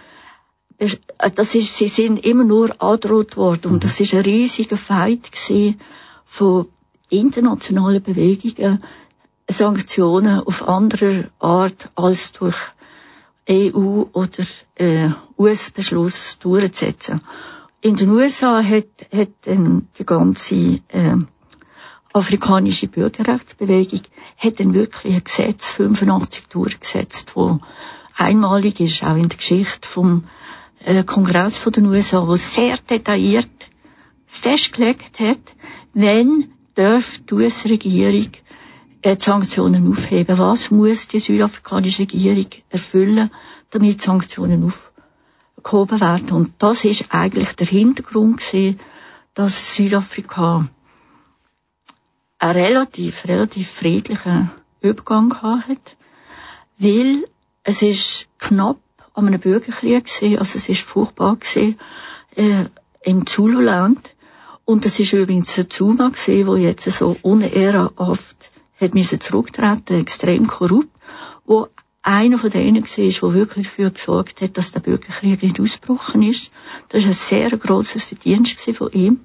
[0.78, 0.96] äh,
[1.34, 3.66] das ist, sie sind immer nur angedroht worden.
[3.66, 3.80] Und mhm.
[3.80, 5.80] das ist ein riesiger Fight gewesen
[6.24, 6.66] von
[7.08, 8.82] internationalen Bewegungen,
[9.48, 12.56] Sanktionen auf andere Art als durch
[13.48, 14.44] EU oder
[14.74, 17.20] äh, US-Beschluss durchzusetzen.
[17.80, 21.14] In den USA hat, hat dann die ganze äh,
[22.16, 24.00] afrikanische Bürgerrechtsbewegung
[24.38, 27.60] hat dann wirklich ein Gesetz 85 durchgesetzt, wo
[28.16, 30.24] einmalig ist, auch in der Geschichte vom
[30.80, 33.50] äh, Kongress von den USA, wo sehr detailliert
[34.26, 35.54] festgelegt hat,
[35.92, 38.30] wenn darf die US-Regierung
[39.02, 40.38] äh, Sanktionen aufheben.
[40.38, 43.30] Was muss die südafrikanische Regierung erfüllen,
[43.70, 44.72] damit Sanktionen
[45.56, 46.30] aufgehoben werden?
[46.32, 48.80] Und das ist eigentlich der Hintergrund gewesen,
[49.34, 50.68] dass Südafrika
[52.38, 55.96] einen relativ, relativ friedlichen Übergang hat,
[56.78, 57.26] weil
[57.64, 58.78] es ist knapp
[59.14, 61.78] an einem Bürgerkrieg gesehen, also es ist furchtbar gesehen
[62.36, 62.66] äh,
[63.02, 64.14] im Zululand
[64.64, 70.46] und es ist übrigens der Zuma gesehen, wo jetzt so unehrenhaft hat müssen zurücktreten, extrem
[70.46, 70.90] korrupt,
[71.46, 71.68] wo
[72.02, 76.50] einer von denen war, der wirklich dafür gesorgt hat, dass der Bürgerkrieg nicht ausgebrochen ist.
[76.90, 79.20] Das ist ein sehr grosses Verdienst von ihm.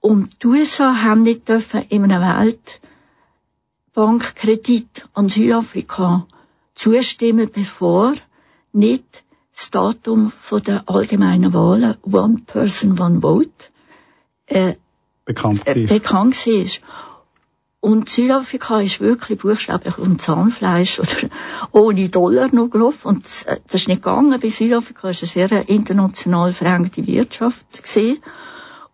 [0.00, 2.54] Und die USA haben nicht dürfen in einem
[3.94, 6.26] Weltbankkredit an Südafrika
[6.74, 8.14] zustimmen, bevor
[8.72, 13.50] nicht das Datum von der allgemeinen Wahlen One Person One Vote
[14.46, 14.74] äh,
[15.24, 16.80] bekannt, äh, bekannt ist.
[17.80, 21.28] Und Südafrika ist wirklich buchstäblich um Zahnfleisch oder
[21.72, 23.08] ohne Dollar noch gelaufen.
[23.08, 24.38] Und das ist nicht gegangen.
[24.40, 28.18] Bei Südafrika ist eine sehr international verängte Wirtschaft gesehen.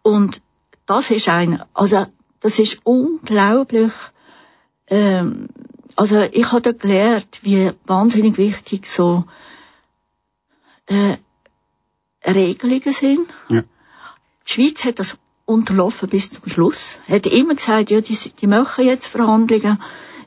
[0.02, 0.42] Und
[0.86, 2.06] das ist ein, also,
[2.40, 3.92] das ist unglaublich,
[4.88, 5.48] ähm,
[5.96, 9.24] also ich habe gelernt, wie wahnsinnig wichtig so
[10.86, 11.16] äh,
[12.26, 13.28] Regelungen sind.
[13.50, 13.62] Ja.
[14.46, 15.16] Die Schweiz hat das
[15.46, 16.98] unterlaufen bis zum Schluss.
[17.08, 19.80] Hat immer gesagt, ja, die, die machen jetzt Verhandlungen.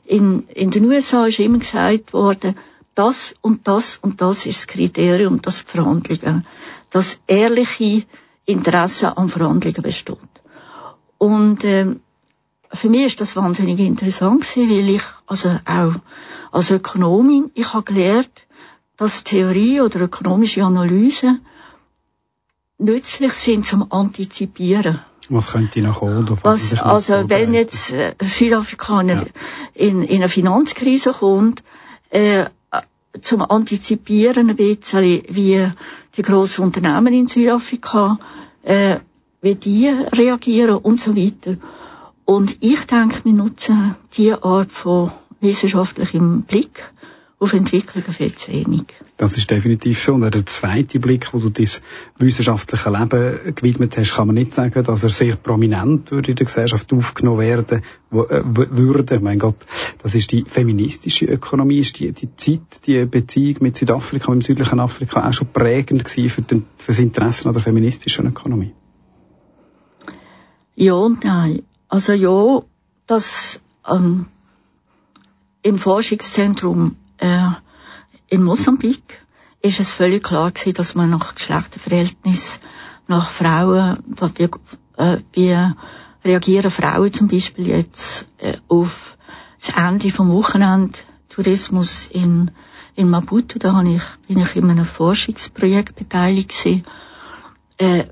[0.04, 2.56] In, in den USA ist immer gesagt worden,
[2.94, 6.46] das und das und das ist das Kriterium, das Verhandlungen,
[6.90, 8.04] das ehrliche
[8.44, 10.18] Interesse an Verhandlungen besteht.
[11.18, 12.00] Und ähm,
[12.72, 15.94] für mich ist das wahnsinnig interessant gewesen, weil ich also auch
[16.52, 18.30] als Ökonomin ich habe gelernt,
[18.96, 21.38] dass Theorie oder ökonomische Analyse
[22.78, 25.00] nützlich sind zum Antizipieren.
[25.28, 26.26] Was könnte noch kommen?
[26.42, 29.24] Was, also wenn jetzt äh, Südafrika ja.
[29.74, 31.62] in, in eine Finanzkrise kommt,
[32.10, 32.46] äh,
[33.20, 35.70] zum Antizipieren ein bisschen, wie
[36.16, 38.18] die grossen Unternehmen in Südafrika,
[38.62, 39.00] äh,
[39.40, 41.54] wie die reagieren und so weiter.
[42.24, 46.82] Und ich denke, wir nutzen diese Art von wissenschaftlichem Blick
[47.40, 48.86] auf Entwicklungen viel zu wenig.
[49.16, 50.14] Das ist definitiv so.
[50.14, 51.68] Und der zweite Blick, wo du dein
[52.18, 56.46] wissenschaftliche Leben gewidmet hast, kann man nicht sagen, dass er sehr prominent würde in der
[56.46, 59.20] Gesellschaft aufgenommen werden äh, würde.
[59.20, 59.66] Mein Gott,
[60.02, 61.78] das ist die feministische Ökonomie.
[61.78, 66.04] Ist die, die Zeit, die Beziehung mit Südafrika, mit dem südlichen Afrika auch schon prägend
[66.04, 68.72] gewesen für, den, für das Interesse an der feministischen Ökonomie?
[70.80, 71.64] Ja und nein.
[71.88, 72.62] Also ja,
[73.08, 74.26] das ähm,
[75.62, 77.48] im Forschungszentrum äh,
[78.28, 79.02] in Mosambik
[79.60, 82.60] ist es völlig klar gewesen, dass man nach Geschlechterverhältnis,
[83.08, 84.04] nach Frauen,
[84.36, 84.48] wie,
[84.98, 85.72] äh, wie
[86.24, 89.18] reagieren Frauen zum Beispiel jetzt äh, auf
[89.58, 92.52] das Ende vom Wochenende Tourismus in,
[92.94, 96.84] in Maputo, da ich, bin ich in einem Forschungsprojekt beteiligt gewesen.
[97.78, 98.04] Äh,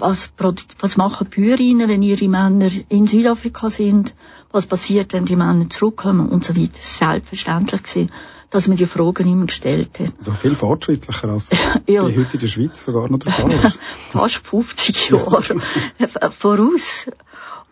[0.00, 0.32] was,
[0.80, 4.14] was machen Bäuerinnen, wenn ihre Männer in Südafrika sind?
[4.52, 6.78] Was passiert, wenn die Männer zurückkommen und so weiter?
[6.80, 8.10] Selbstverständlich gewesen,
[8.50, 10.12] dass man die Fragen immer gestellt hat.
[10.18, 11.50] Also viel fortschrittlicher als
[11.86, 12.08] ja.
[12.08, 13.78] die heute in der Schweiz sogar noch der Fall ist.
[14.10, 15.60] Fast 50 Jahre
[16.30, 17.06] voraus.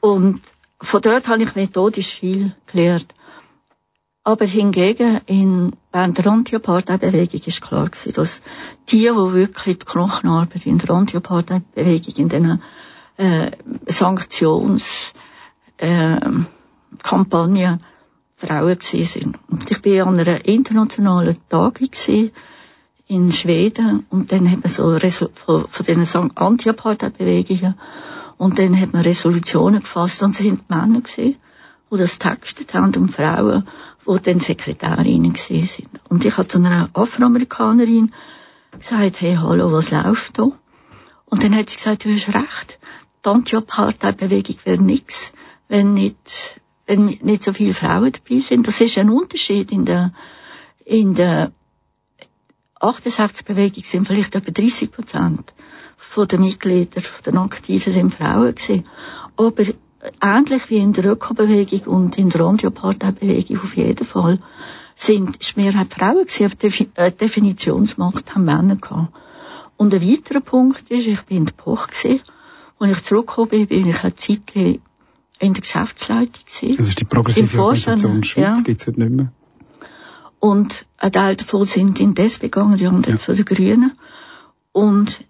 [0.01, 0.41] Und
[0.81, 3.15] von dort habe ich methodisch viel gelernt.
[4.27, 8.41] Aber hingegen in, während der Anti-Apartheid-Bewegung ist klar gewesen, dass
[8.89, 12.63] die, die wirklich die Knochenarbeit in der Anti-Apartheid-Bewegung, in diesen
[13.19, 13.51] äh,
[13.87, 15.13] Sanktions
[15.77, 16.19] äh,
[17.03, 17.81] Kampagnen
[18.37, 19.39] Frauen gewesen sind.
[19.51, 22.33] Und ich bin an einer internationalen Tagung gewesen,
[23.07, 24.07] in Schweden.
[24.11, 27.75] Und dann hat man so Resol von, von diesen Anti-Apartheid-Bewegungen.
[28.39, 30.23] Und dann hat man Resolutionen gefasst.
[30.23, 31.37] Und es sind Männer gewesen,
[31.91, 33.69] die das textet haben und Frauen,
[34.07, 35.89] die dann Sekretärinnen sind.
[36.09, 38.13] Und ich habe zu einer Afroamerikanerin
[38.79, 40.51] gesagt, hey, hallo, was läuft da?
[41.27, 42.79] Und dann hat sie gesagt, du hast recht,
[43.25, 45.33] die Anti-Apartheid-Bewegung wäre nix,
[45.69, 48.67] wenn nicht, wenn nicht so viele Frauen dabei sind.
[48.67, 50.13] Das ist ein Unterschied in der,
[50.85, 51.53] in der
[52.81, 55.55] 68-Bewegung sind vielleicht etwa 30 Prozent
[55.97, 58.85] von den Mitgliedern, von den Aktiven sind Frauen gewesen.
[59.37, 59.65] Aber
[60.21, 64.39] ähnlich wie in der Ökobewegung und in der Anti-Apartheid-Bewegung auf jeden Fall,
[64.97, 69.13] sind, ist Mehrheit Frauen gewesen, Defi äh, Definitionsmacht haben Männer gehabt.
[69.77, 72.21] Und ein weiterer Punkt ist, ich bin in der Poch gewesen,
[72.79, 74.81] als ich zurückgekommen bin, bin ich eine Zeit in
[75.41, 76.77] der Geschäftsleitung gewesen.
[76.77, 78.63] Das ist die progressive Organisation Schweiz, ja.
[78.63, 79.33] gibt's heute nicht mehr.
[80.39, 83.21] Und ein Teil davon sind in DES gegangen, die anderen ja.
[83.21, 83.93] zu den Grünen.
[84.73, 85.25] Und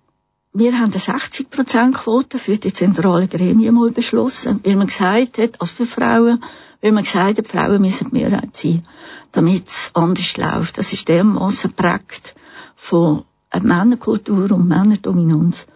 [0.57, 5.73] wir haben eine 60%-Quote für die zentralen Gremien mal beschlossen, weil man gesagt hat, als
[5.73, 6.45] für Frauen,
[6.81, 8.87] weil man gesagt hat, Frauen müssen Mehrheit sein,
[9.33, 10.79] damit es anders läuft.
[10.79, 12.37] Das ist dermaßen prägt
[12.77, 15.67] von einer Männerkultur und Männerdominanz.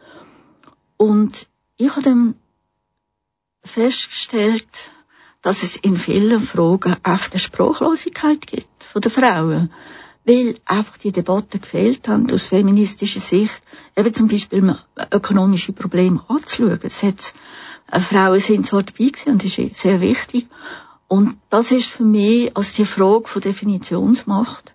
[0.96, 2.34] Und ich habe dann
[3.64, 4.68] festgestellt,
[5.42, 9.72] dass es in vielen Fragen oft eine Sprachlosigkeit gibt von den Frauen
[10.28, 13.62] weil einfach die Debatten gefehlt haben aus feministischer Sicht,
[13.96, 14.78] eben zum Beispiel
[15.10, 16.80] ökonomische Probleme anzuschauen.
[16.82, 17.32] Es hat,
[17.90, 20.46] äh, Frauen sind zwar dabei gewesen und das ist sehr wichtig.
[21.08, 24.74] Und das ist für mich, als die Frage von Definitionsmacht,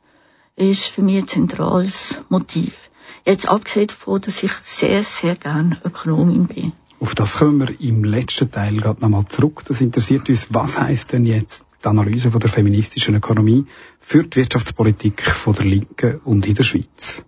[0.55, 2.89] ist für mich ein zentrales Motiv.
[3.23, 6.71] Jetzt abgesehen davon, dass ich sehr, sehr gern Ökonomin bin.
[7.03, 9.63] Auf das kommen wir im letzten Teil gerade nochmal zurück.
[9.67, 13.65] Das interessiert uns, was heißt denn jetzt die Analyse von der feministischen Ökonomie
[13.99, 17.25] für die Wirtschaftspolitik von der Linken und in der Schweiz?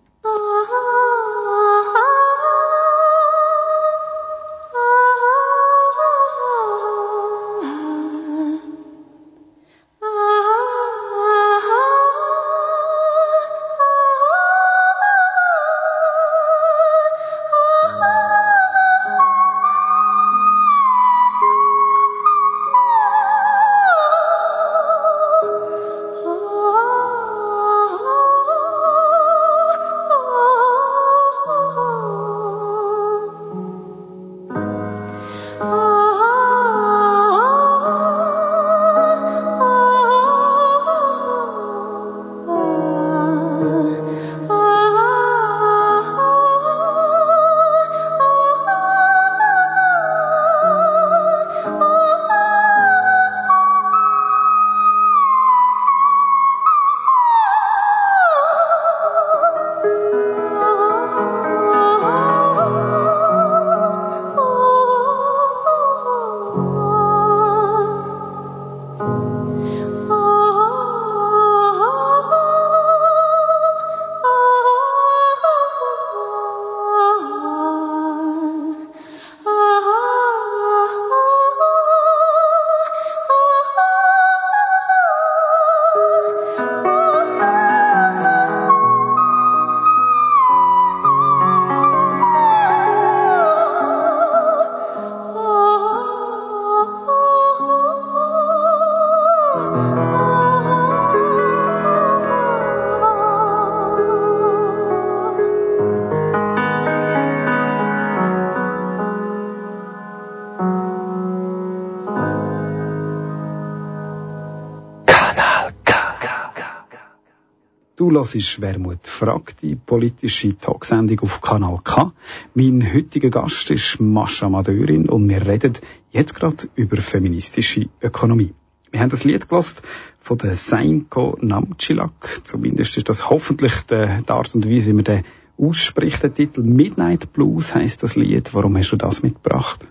[118.16, 122.14] Hörst Wermut fragt, die politische Talksendung auf Kanal K.
[122.54, 125.74] Mein heutiger Gast ist Mascha Madeurin und wir reden
[126.12, 128.54] jetzt gerade über feministische Ökonomie.
[128.92, 129.82] Wir haben das Lied gelost
[130.22, 132.40] von der Seinko Namchilak.
[132.46, 135.24] Zumindest ist das hoffentlich die, die Art und Weise, wie man den
[135.58, 136.24] ausspricht.
[136.24, 138.54] Der Titel Midnight Blues heißt das Lied.
[138.54, 139.86] Warum hast du das mitgebracht?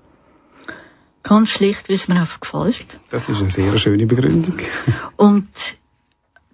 [1.22, 2.98] Ganz schlicht, wie es mir einfach gefällt.
[3.10, 4.56] Das ist eine sehr schöne Begründung.
[5.16, 5.46] Und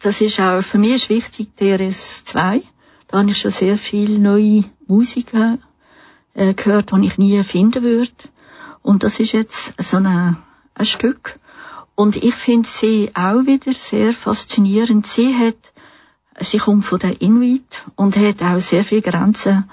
[0.01, 2.63] das ist auch, für mich ist wichtig, DRS2.
[3.09, 5.33] Da habe ich schon sehr viel neue Musik
[6.35, 8.11] äh, gehört, die ich nie finden würde.
[8.83, 10.39] Und das ist jetzt so eine,
[10.75, 11.37] ein Stück.
[11.95, 15.07] Und ich finde sie auch wieder sehr faszinierend.
[15.07, 15.73] Sie hat,
[16.41, 19.71] sie kommt von der Inuit und hat auch sehr viele Grenzen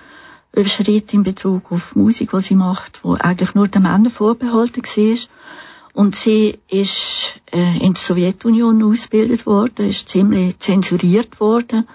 [0.52, 5.18] überschritten in Bezug auf Musik, die sie macht, wo eigentlich nur den Männern vorbehalten war.
[5.98, 11.88] Und sie ist äh, in der Sowjetunion ausgebildet worden, ist ziemlich zensuriert worden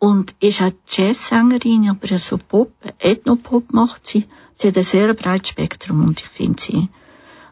[0.00, 4.24] und ist auch Jazzsängerin, aber so Pop, Ethnopop macht sie.
[4.56, 6.88] Sie hat ein sehr breites Spektrum und ich finde sie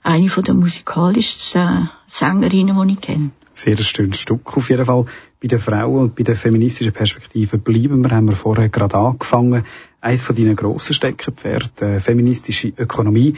[0.02, 3.30] eine von der musikalischsten Sängerinnen, die ich kenne.
[3.52, 4.56] Sehr schönes Stück.
[4.56, 5.04] Auf jeden Fall
[5.40, 9.62] bei den Frauen und bei der feministischen Perspektive bleiben wir, haben wir vorher gerade angefangen.
[10.00, 13.34] Eines von deinen grossen Steckenpferden, äh, feministische Ökonomie.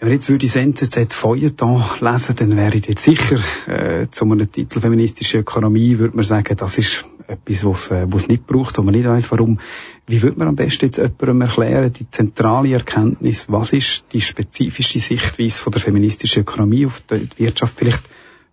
[0.00, 4.26] Wenn wir jetzt würde das NZZ Feuilleton lesen, dann wäre ich jetzt sicher, äh, zu
[4.26, 8.78] einem Titel feministische Ökonomie, würde man sagen, das ist etwas, was äh, es nicht braucht,
[8.78, 9.58] wo man nicht weiß, warum.
[10.06, 15.00] Wie würde man am besten jetzt jemandem erklären, die zentrale Erkenntnis, was ist die spezifische
[15.00, 18.02] Sichtweise von der feministischen Ökonomie auf die Wirtschaft, vielleicht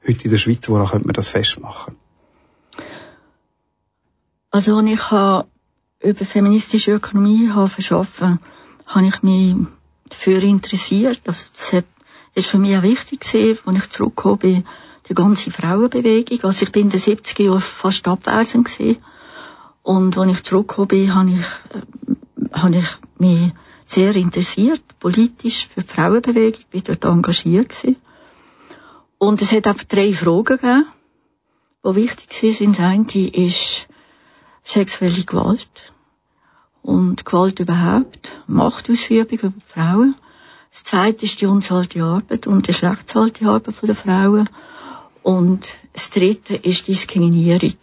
[0.07, 1.95] heute in der Schweiz, woran könnte man das festmachen?
[4.49, 8.39] Also, als ich über feministische Ökonomie habe verschaffen,
[8.87, 9.55] habe ich mich
[10.09, 11.21] dafür interessiert.
[11.25, 11.85] Also das hat,
[12.33, 14.65] ist für mich auch wichtig gewesen, als ich zurückgekommen bin,
[15.09, 16.43] die ganze Frauenbewegung.
[16.43, 18.97] Also ich bin in den 70er Jahren fast abwesend gewesen.
[19.83, 21.45] Und als ich zurückgekommen bin, habe ich,
[21.75, 22.87] äh, habe ich
[23.19, 23.53] mich
[23.85, 27.97] sehr interessiert, politisch für die Frauenbewegung, bin dort engagiert gewesen.
[29.17, 30.85] Und es hat einfach drei Fragen gegeben,
[31.85, 32.77] die wichtig sind.
[32.77, 33.87] Das eine ist
[34.63, 35.69] sexuelle Gewalt
[36.85, 40.13] und Gewalt überhaupt, Machtausübung über Frauen.
[40.71, 44.47] Das zweite ist die unzahlte Arbeit und die schlecht Arbeit der Frauen.
[45.23, 47.73] Und das dritte ist Diskriminierung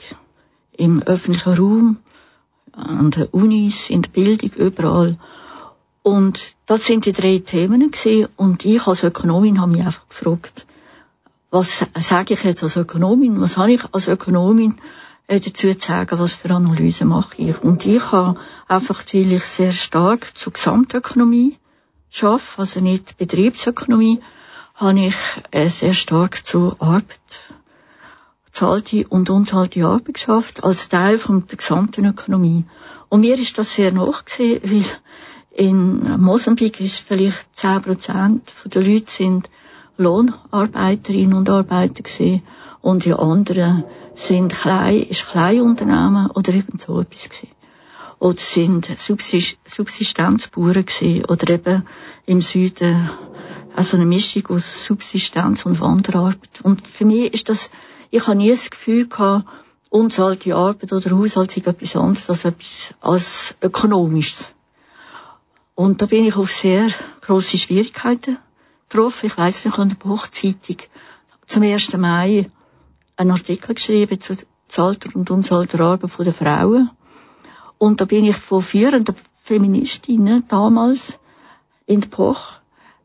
[0.76, 1.96] im öffentlichen Raum,
[2.72, 5.18] an den Unis, in der Bildung, überall.
[6.02, 8.28] Und das sind die drei Themen gewesen.
[8.36, 10.64] Und ich als Ökonomin habe mich einfach gefragt,
[11.50, 13.40] was sage ich jetzt als Ökonomin?
[13.40, 14.76] Was habe ich als Ökonomin
[15.40, 17.62] dazu zu sagen, was für Analysen mache ich.
[17.62, 21.58] Und ich habe einfach, weil ich sehr stark zur Gesamtökonomie
[22.10, 24.20] schaffe, also nicht Betriebsökonomie,
[24.74, 25.16] habe ich
[25.50, 27.04] äh, sehr stark zur Arbeit,
[28.50, 32.64] zahlte und unzahlte Arbeit geschafft, als Teil von der gesamten Ökonomie.
[33.08, 34.84] Und mir ist das sehr nachgesehen, weil
[35.54, 39.50] in Mosambik ist vielleicht 10% der Leute sind
[39.98, 42.42] Lohnarbeiterinnen und Arbeiter gesehen
[42.82, 47.48] und die anderen sind klein, ist Kleinunternehmen oder eben so etwas gewesen.
[48.18, 51.86] Oder sind Subsistenzbauern gewesen oder eben
[52.26, 53.10] im Süden
[53.74, 56.60] also eine Mischung aus Subsistenz und Wanderarbeit.
[56.62, 57.70] Und für mich ist das,
[58.10, 59.46] ich habe nie das Gefühl gehabt,
[59.88, 64.54] unzahlte Arbeit oder Haushalt sei etwas anderes als etwas als ökonomisches.
[65.74, 66.88] Und da bin ich auf sehr
[67.22, 68.38] große Schwierigkeiten
[68.88, 69.26] getroffen.
[69.26, 70.76] Ich weiß nicht, an der Hochzeitung
[71.46, 71.96] zum 1.
[71.96, 72.50] Mai
[73.16, 74.36] einen Artikel geschrieben zu
[74.68, 76.90] zahlter und unzahlter Arbeit der Frauen.
[77.78, 81.18] Und da bin ich von führenden Feministinnen damals
[81.86, 82.62] in der Poch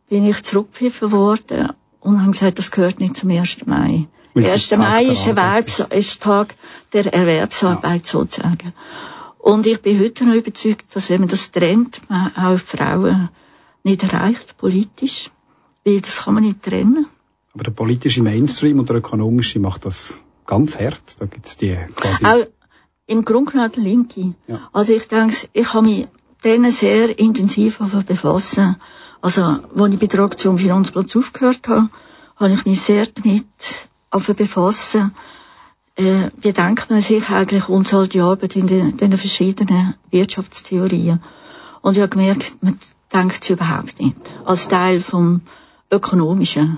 [0.09, 3.65] bin ich zurückgepfiffen worden und haben gesagt, das gehört nicht zum 1.
[3.65, 4.07] Mai.
[4.35, 4.71] Der 1.
[4.77, 6.55] Mai ist, Erwerbs ist Tag
[6.93, 8.11] der Erwerbsarbeit ja.
[8.11, 8.73] sozusagen.
[9.39, 13.29] Und ich bin heute noch überzeugt, dass wenn man das trennt, man auch Frauen
[13.83, 15.31] nicht erreicht, politisch.
[15.83, 17.07] Weil das kann man nicht trennen.
[17.57, 21.01] Aber der politische Mainstream und der ökonomische macht das ganz hart.
[21.17, 22.23] Da gibt's die quasi...
[22.23, 22.45] Auch
[23.07, 24.35] im Grunde genommen die Linke.
[24.45, 24.69] Ja.
[24.73, 26.07] Also ich denke, ich habe mich
[26.43, 28.75] denen sehr intensiv befassen.
[29.21, 31.89] Also, als ich bei der Aktion Finanzplatz aufgehört habe,
[32.35, 33.45] habe ich mich sehr damit
[34.37, 35.15] befassen,
[35.95, 41.23] äh, wie denkt man sich eigentlich unzahlte Arbeit in den, den verschiedenen Wirtschaftstheorien.
[41.81, 42.77] Und ich habe gemerkt, man
[43.11, 44.15] denkt sie überhaupt nicht.
[44.45, 45.41] Als Teil vom
[45.91, 46.77] Ökonomischen.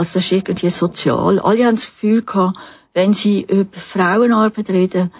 [0.00, 1.40] Also das ist irgendwie sozial.
[1.40, 2.56] Alle haben das Gefühl gehabt,
[2.94, 5.12] wenn sie über Frauenarbeit reden,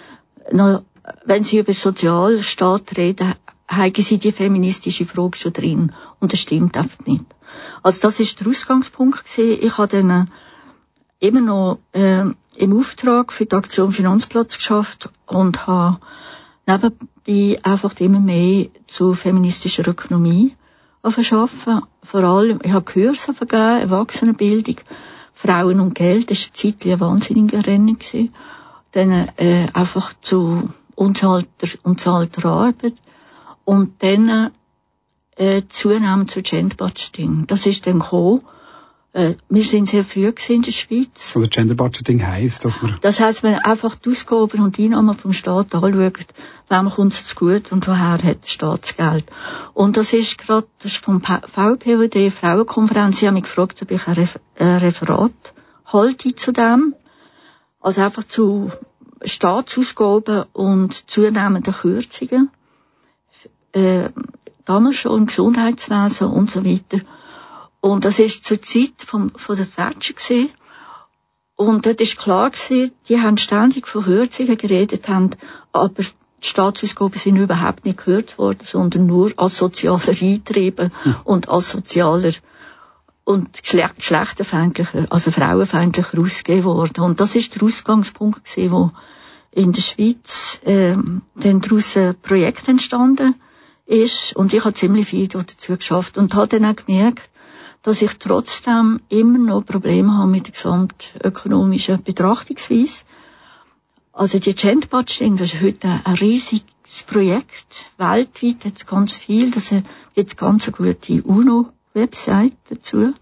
[0.51, 0.81] noch,
[1.23, 3.35] wenn sie über Sozialstaat reden,
[3.67, 5.91] haben sie die feministische Frage schon drin.
[6.19, 7.25] Und das stimmt einfach nicht.
[7.83, 9.59] Also das ist der Ausgangspunkt gewesen.
[9.61, 12.23] Ich habe dann äh, immer noch äh,
[12.55, 15.99] im Auftrag für die Aktion Finanzplatz geschafft und habe
[16.65, 20.55] nebenbei einfach immer mehr zu feministischer Ökonomie
[21.09, 21.81] verschaffen.
[22.03, 24.77] Vor allem, ich habe Kurse vergeben, Erwachsenenbildung,
[25.33, 26.51] Frauen und Geld, das
[26.99, 28.29] war eine Zeit ein.
[28.91, 31.67] Dann äh, einfach zu unzahlter,
[32.45, 32.93] Arbeit
[33.65, 34.51] und dann
[35.37, 37.47] äh, zunehmend zu Genderbudgeting.
[37.47, 38.41] Das ist dann gekommen,
[39.13, 41.33] wir sind sehr früh in der Schweiz.
[41.35, 42.97] Also Gender Budgeting heisst, dass man...
[43.01, 46.27] Das heisst, wenn einfach die Ausgaben und die Einnahmen vom Staat anschaut,
[46.69, 49.25] wem kommt es zu gut und woher hat der Staat das Geld.
[49.73, 54.07] Und das ist gerade, das ist vom VPWD, Frauenkonferenz, sie haben mich gefragt, ob ich
[54.07, 55.53] ein, Refer ein Referat
[55.87, 56.95] halte zu dem.
[57.81, 58.71] Also einfach zu
[59.25, 62.49] Staatsausgaben und zunehmenden Kürzungen.
[63.73, 64.09] Äh,
[64.63, 67.03] damals schon im Gesundheitswesen und so weiter.
[67.81, 70.49] Und das ist zur Zeit vom, von der Thatcher gewesen.
[71.55, 75.31] Und dort ist klar gewesen, die haben ständig von Kürzungen geredet, haben,
[75.71, 81.15] aber die Staatsausgaben sind überhaupt nicht gehört worden, sondern nur als sozialer Eintriebe hm.
[81.23, 82.33] und als sozialer
[83.23, 87.03] und geschlechterfeindlicher, also frauenfeindlicher ausgegeben worden.
[87.03, 88.91] Und das ist der Ausgangspunkt gewesen, wo
[89.51, 93.35] in der Schweiz ähm, dann daraus ein Projekt entstanden
[93.85, 94.35] ist.
[94.35, 97.30] Und ich habe ziemlich viel dazu geschafft und habe dann auch gemerkt,
[97.83, 103.05] dass ich trotzdem immer noch Probleme habe mit der gesamtökonomischen Betrachtungsweise.
[104.13, 107.85] Also die Gentbudgeting, das ist heute ein riesiges Projekt.
[107.97, 109.51] Weltweit hat es ganz viel.
[109.51, 113.13] Das hat jetzt ganz eine gute UNO-Website dazu.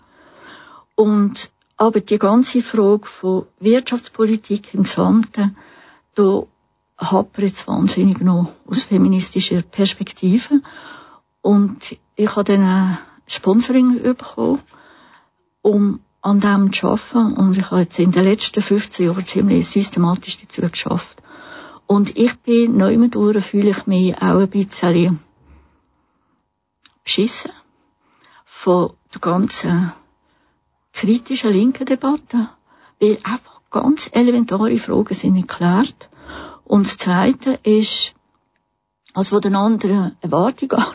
[0.96, 5.56] Und, aber die ganze Frage von Wirtschaftspolitik im Gesamten,
[6.16, 6.44] da
[6.98, 10.62] hapert jetzt wahnsinnig noch aus feministischer Perspektive.
[11.42, 12.98] Und ich habe dann
[13.30, 14.60] Sponsoring bekommen,
[15.62, 17.34] um an dem zu arbeiten.
[17.38, 21.22] Und ich habe jetzt in den letzten 15 Jahren ziemlich systematisch dazu geschafft.
[21.86, 25.20] Und ich bin neu durch, fühle ich mich auch ein bisschen
[27.04, 27.52] beschissen
[28.46, 29.94] von der ganzen
[30.94, 32.50] kritischen linken Debatte,
[33.00, 36.10] weil einfach ganz elementare Fragen sind nicht geklärt.
[36.66, 38.16] Und das Zweite ist,
[39.20, 40.86] als von den anderen Erwartungen an.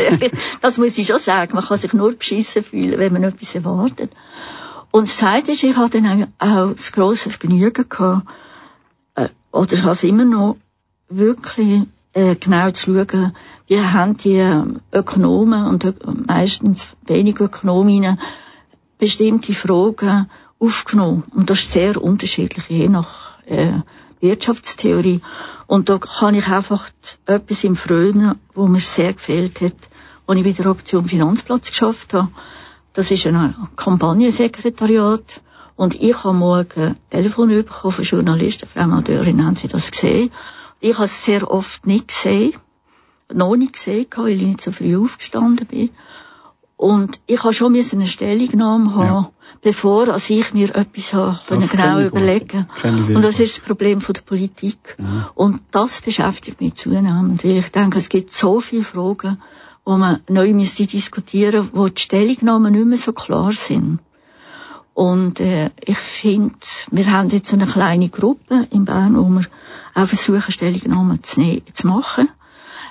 [0.60, 1.54] das muss ich schon sagen.
[1.54, 4.12] Man kann sich nur beschissen fühlen, wenn man etwas erwartet.
[4.90, 8.26] Und das Zweite ist, ich hatte dann auch das grosse Vergnügen gehabt,
[9.14, 10.56] äh, oder ich habe es immer noch,
[11.08, 13.34] wirklich äh, genau zu schauen,
[13.66, 15.94] wie haben die ähm, Ökonomen und äh,
[16.26, 18.18] meistens wenige Ökonominnen
[18.98, 21.24] bestimmte Fragen aufgenommen.
[21.34, 23.80] Und das ist sehr unterschiedlich, je nach äh,
[24.20, 25.20] Wirtschaftstheorie.
[25.72, 26.90] Und da kann ich einfach
[27.24, 29.72] etwas im Frönen, wo mir sehr gefehlt hat,
[30.26, 32.28] als ich bei der Aktion Finanzplatz geschafft habe.
[32.92, 35.40] Das ist ein Kampagnensekretariat.
[35.74, 38.68] Und ich habe morgen ein Telefon bekommen von Journalisten.
[38.68, 40.30] Frau Amadeurin, haben Sie das gesehen?
[40.80, 42.52] Ich habe es sehr oft nicht gesehen.
[43.32, 45.88] Noch nicht gesehen, weil ich nicht so früh aufgestanden bin.
[46.82, 49.30] Und ich habe schon eine Stellungnahme haben, ja.
[49.60, 54.22] bevor als ich mir etwas habe genau überlegen Und das ist das Problem von der
[54.22, 54.96] Politik.
[54.98, 55.30] Ja.
[55.36, 59.40] Und das beschäftigt mich zunehmend, weil ich denke, es gibt so viele Fragen,
[59.84, 64.00] wo man neu müsste diskutieren, wo die Stellungnahmen nicht mehr so klar sind.
[64.92, 66.56] Und äh, ich finde,
[66.90, 69.46] wir haben jetzt eine kleine Gruppe in Bern, wo wir
[69.94, 72.28] auch versuchen, Stellungnahmen zu, ne zu machen.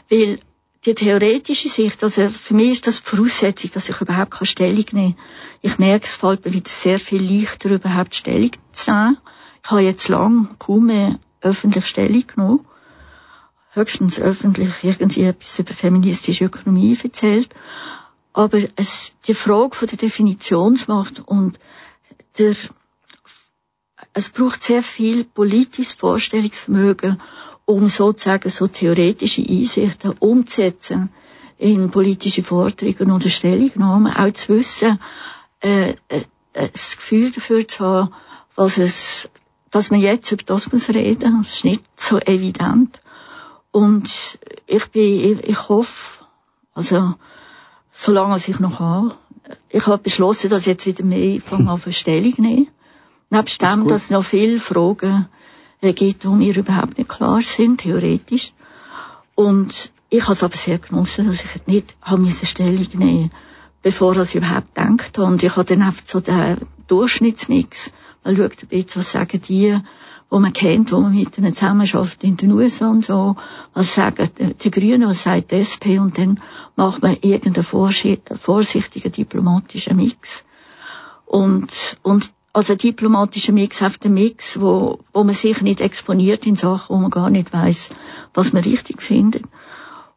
[0.10, 0.40] Weil
[0.86, 4.86] die theoretische Sicht, also für mich ist das die Voraussetzung, dass ich überhaupt keine Stellung
[4.92, 5.16] nehme.
[5.62, 9.18] Ich merke, es fällt mir wieder sehr viel leichter, überhaupt Stellung zu nehmen.
[9.64, 12.66] Ich habe jetzt lang kaum mehr öffentlich Stellung genommen.
[13.74, 17.50] Höchstens öffentlich irgendwie etwas über feministische Ökonomie erzählt.
[18.34, 21.60] Aber es, die Frage von der Definitionsmacht und
[22.38, 22.56] der,
[24.14, 27.22] es braucht sehr viel politisches Vorstellungsvermögen
[27.66, 31.10] um sozusagen so theoretische Einsichten umzusetzen
[31.58, 35.00] in politische Forderungen oder Stellungnahmen, auch zu wissen,
[35.62, 38.14] äh, äh, das Gefühl dafür zu haben,
[38.56, 39.30] was es,
[39.70, 43.00] dass man jetzt über das muss reden, das ist nicht so evident.
[43.72, 46.26] Und ich bin, ich, ich hoffe,
[46.74, 47.14] also,
[47.92, 49.16] solange ich noch habe,
[49.70, 52.68] ich habe beschlossen, dass ich jetzt wieder mehr von auf Stellung nehme.
[53.30, 55.30] Nebst dem, dass noch viele Fragen
[55.82, 58.54] gibt, wo mir überhaupt nicht klar sind, theoretisch.
[59.36, 63.32] Und ich habe es aber sehr genossen, dass ich nicht habe Stellung nehmen
[63.82, 65.28] bevor ich überhaupt gedacht habe.
[65.28, 66.58] Und ich habe dann einfach so den
[66.88, 67.92] Durchschnittsmix.
[68.24, 69.78] Man schaut ein bisschen, was sagen die,
[70.30, 73.36] wo man kennt, wo man mit ihnen zusammenarbeitet in den USA und so.
[73.74, 74.30] Was sagen
[74.64, 76.00] die Grünen, was sagt die SP?
[76.00, 76.40] Und dann
[76.76, 80.46] macht man irgendeinen vorsichtigen diplomatischen Mix.
[81.26, 86.56] Und, und also diplomatischer Mix auf den Mix, wo, wo man sich nicht exponiert in
[86.56, 87.92] Sachen, wo man gar nicht weiß,
[88.34, 89.44] was man richtig findet.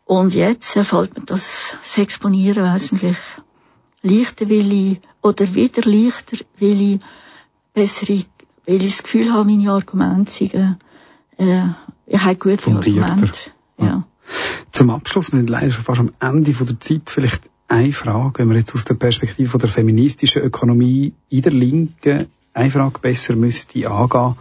[0.04, 3.16] Und jetzt fällt mir das, das Exponieren wesentlich
[4.02, 7.00] leichter, weil ich, oder wieder leichter, weil ich
[7.72, 8.22] bessere,
[8.66, 11.68] weil ich das Gefühl habe, meine Argumente sind, äh,
[12.06, 13.32] ich habe gute Argumente.
[13.78, 14.04] Ja.
[14.72, 18.38] Zum Abschluss, wir sind leider schon fast am Ende von der Zeit, vielleicht eine Frage,
[18.38, 23.34] wenn wir jetzt aus der Perspektive der feministischen Ökonomie in der Linken eine Frage besser
[23.36, 24.36] müsste angehen,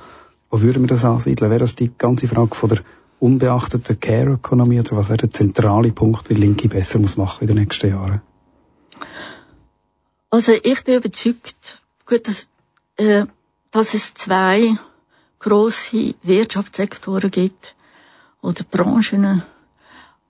[0.49, 1.49] wo würden wir das ansiedeln?
[1.49, 2.79] Wäre das die ganze Frage von der
[3.19, 7.57] unbeachteten Care-Ökonomie oder was wäre der zentrale Punkt, den Linke besser muss machen in den
[7.57, 8.21] nächsten Jahren?
[10.29, 12.47] Also ich bin überzeugt, gut, dass,
[12.97, 13.25] äh,
[13.71, 14.75] dass es zwei
[15.39, 17.75] große Wirtschaftssektoren gibt
[18.41, 19.43] oder Branchen,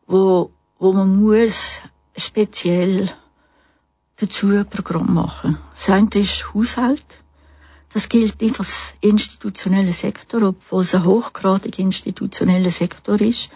[0.08, 1.82] wo, wo man muss
[2.16, 3.10] speziell
[4.18, 5.58] dazu ein Programm machen.
[5.76, 7.06] Das eine ist Haushalt.
[7.94, 13.50] Das gilt nicht als institutioneller Sektor, obwohl es ein hochgradig institutioneller Sektor ist.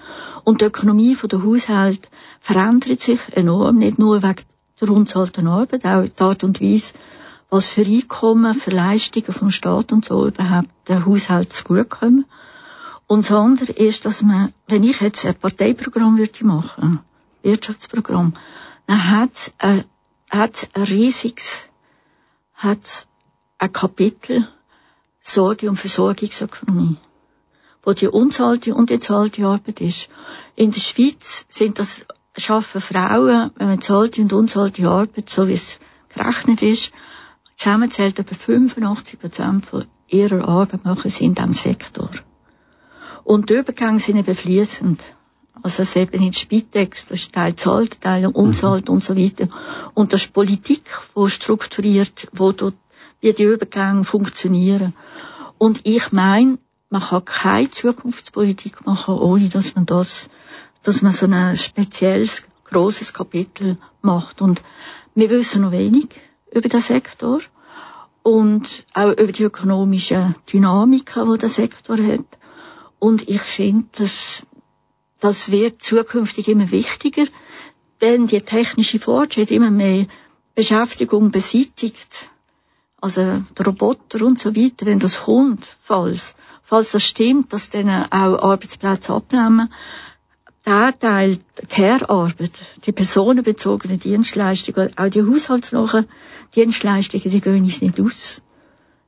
[0.43, 4.43] Und die Ökonomie der Haushalt verändert sich enorm, nicht nur wegen
[4.79, 6.93] der unzahlten Arbeit, auch die Art und Weise,
[7.49, 12.25] was für Einkommen, für Leistungen vom Staat und so überhaupt der Haushalt zugutekommen.
[13.07, 16.99] Und das andere ist, dass man, wenn ich jetzt ein Parteiprogramm würde machen,
[17.47, 18.33] Wirtschaftsprogramm,
[18.85, 19.85] dann hat ein,
[20.29, 21.69] hat ein riesiges,
[22.53, 23.07] hat
[23.57, 24.47] ein Kapitel
[25.19, 26.97] Sorge und Versorgungsökonomie,
[27.83, 30.09] wo die unzahlte und die zahlte Arbeit ist.
[30.55, 32.05] In der Schweiz sind das,
[32.37, 35.79] schaffen Frauen, wenn man zahlte und unzahlte Arbeit, so wie es
[36.09, 36.91] gerechnet ist,
[37.57, 42.11] zusammenzählt etwa 85 Prozent von ihrer Arbeit machen sie in diesem Sektor.
[43.23, 45.03] Und die Übergänge sind eben fließend.
[45.63, 48.95] Also es eben in Spitex, das ist Teil zahlt, Teil umzahlt mhm.
[48.95, 49.47] und so weiter.
[49.93, 50.83] Und das ist Politik,
[51.13, 52.75] wo strukturiert, wo dort,
[53.21, 54.93] wie die Übergänge funktionieren.
[55.57, 60.29] Und ich meine, man kann keine Zukunftspolitik machen, ohne dass man das,
[60.83, 64.41] dass man so ein spezielles, großes Kapitel macht.
[64.41, 64.61] Und
[65.15, 66.09] wir wissen noch wenig
[66.51, 67.39] über den Sektor
[68.23, 72.25] und auch über die ökonomische Dynamiken, die der Sektor hat.
[72.99, 74.43] Und ich finde, dass
[75.19, 77.25] das wird zukünftig immer wichtiger,
[77.99, 80.05] wenn die technische Fortschritt immer mehr
[80.55, 82.29] Beschäftigung beseitigt.
[82.99, 87.89] Also der Roboter und so weiter, wenn das kommt, falls, falls das stimmt, dass dann
[87.89, 89.71] auch Arbeitsplätze abnehmen,
[90.65, 96.07] der Teil der Care-Arbeit, die personenbezogenen Dienstleistungen, auch die haushaltsnahen
[96.55, 98.41] Dienstleistungen, die gehen uns nicht aus.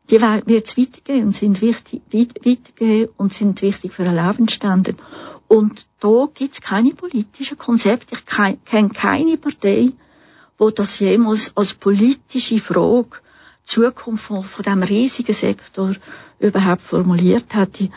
[0.10, 4.98] Die wird es weitergehen und sind wichtig, weitergehen und sind wichtig für einen Lebensstandard.
[5.50, 8.16] Und da gibt's keine politischen Konzepte.
[8.16, 9.92] Ich kenne keine Partei,
[10.60, 13.18] wo das jemals als politische Frage
[13.64, 15.96] Zukunft von, von diesem riesigen Sektor
[16.40, 17.90] überhaupt formuliert hätte.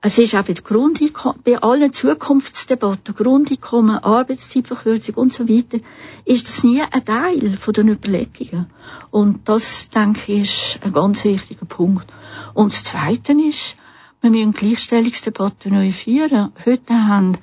[0.00, 5.78] Es ist auch bei, Grundeinkommen, bei allen Zukunftsdebatten, Grundeinkommen, Arbeitszeitverkürzung und so weiter,
[6.24, 8.66] ist das nie ein Teil von den Überlegungen.
[9.10, 12.06] Und das, denke ich, ist ein ganz wichtiger Punkt.
[12.54, 13.76] Und das Zweite ist,
[14.24, 16.52] wir müssen Gleichstellungsdebatten neu führen.
[16.64, 17.36] Heute haben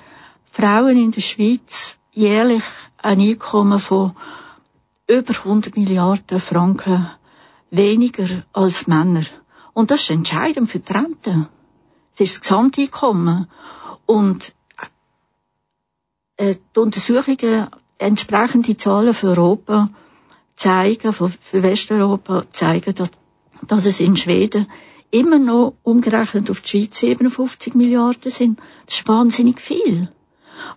[0.50, 2.64] Frauen in der Schweiz jährlich
[2.98, 4.16] ein Einkommen von
[5.06, 7.08] über 100 Milliarden Franken
[7.70, 9.22] weniger als Männer.
[9.72, 11.48] Und das ist entscheidend für die Rente.
[12.12, 13.46] Das ist das Gesamteinkommen.
[14.06, 14.52] Und
[16.36, 17.68] äh, die Untersuchungen,
[17.98, 19.88] entsprechende Zahlen für Europa
[20.56, 23.10] zeigen, für Westeuropa zeigen, dass,
[23.68, 24.66] dass es in Schweden
[25.12, 28.58] immer noch umgerechnet auf die Schweiz 57 Milliarden sind.
[28.86, 30.08] Das ist wahnsinnig viel.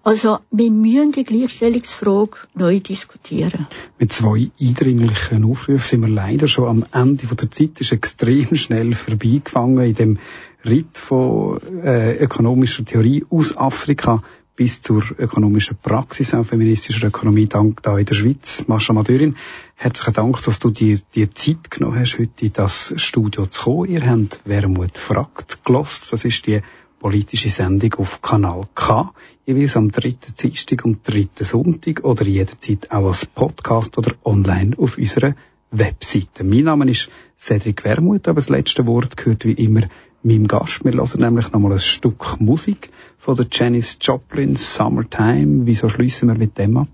[0.04, 3.68] Also, wir müssen die Gleichstellungsfrage neu diskutieren.
[3.98, 7.80] Mit zwei eindringlichen Aufrufen sind wir leider schon am Ende der Zeit.
[7.82, 10.20] Ist extrem schnell vorbeigefangen in dem
[10.66, 14.24] Ritt von äh, ökonomischer Theorie aus Afrika
[14.56, 18.64] bis zur ökonomischen Praxis auch feministischer Ökonomie dank da in der Schweiz.
[18.68, 19.36] Mascha Madürin,
[19.76, 23.92] herzlichen Dank, dass du dir die Zeit genommen hast, heute in das Studio zu kommen.
[23.92, 26.14] Ihr habt Wermut fragt gelost.
[26.14, 26.62] Das ist die
[27.00, 29.14] politische Sendung auf Kanal K,
[29.46, 34.98] jeweils am dritten Dienstag und dritten Sonntag oder jederzeit auch als Podcast oder online auf
[34.98, 35.36] unserer
[35.78, 36.44] Webseite.
[36.44, 39.84] Mein Name ist Cedric Wermuth, aber das letzte Wort gehört wie immer
[40.24, 40.84] meinem Gast.
[40.84, 45.66] Wir hören nämlich nochmal ein Stück Musik von der Janis Joplin, Summertime.
[45.66, 46.88] Wieso schließen wir mit dem ab?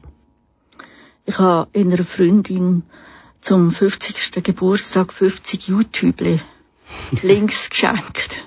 [1.26, 2.84] Ich habe einer Freundin
[3.42, 4.44] zum 50.
[4.44, 6.40] Geburtstag 50 YouTube
[7.22, 8.38] Links geschenkt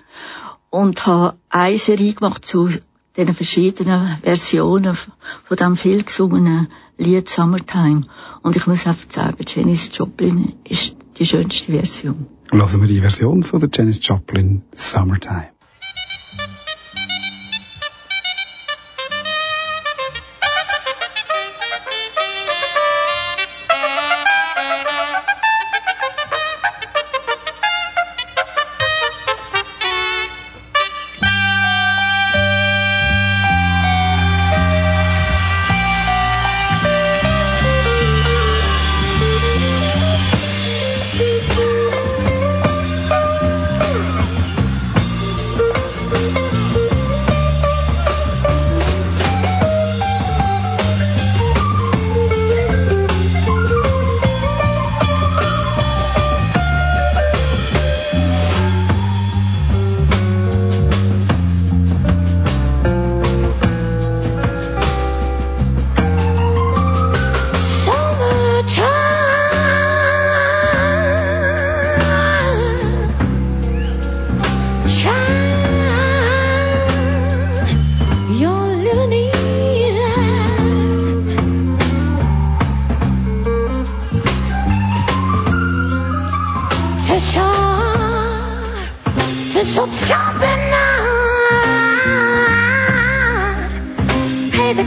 [0.71, 2.69] und habe eine Serie gemacht zu
[3.17, 4.97] den verschiedenen Versionen
[5.45, 8.03] von dem viel gesungenen Lied Summertime.
[8.43, 12.27] Und ich muss einfach sagen, Janis Joplin ist die schönste Version.
[12.51, 15.54] Lassen wir die Version von der Janis Joplin Summertime.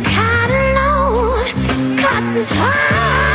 [0.03, 3.26] cotton load, cotton's hard.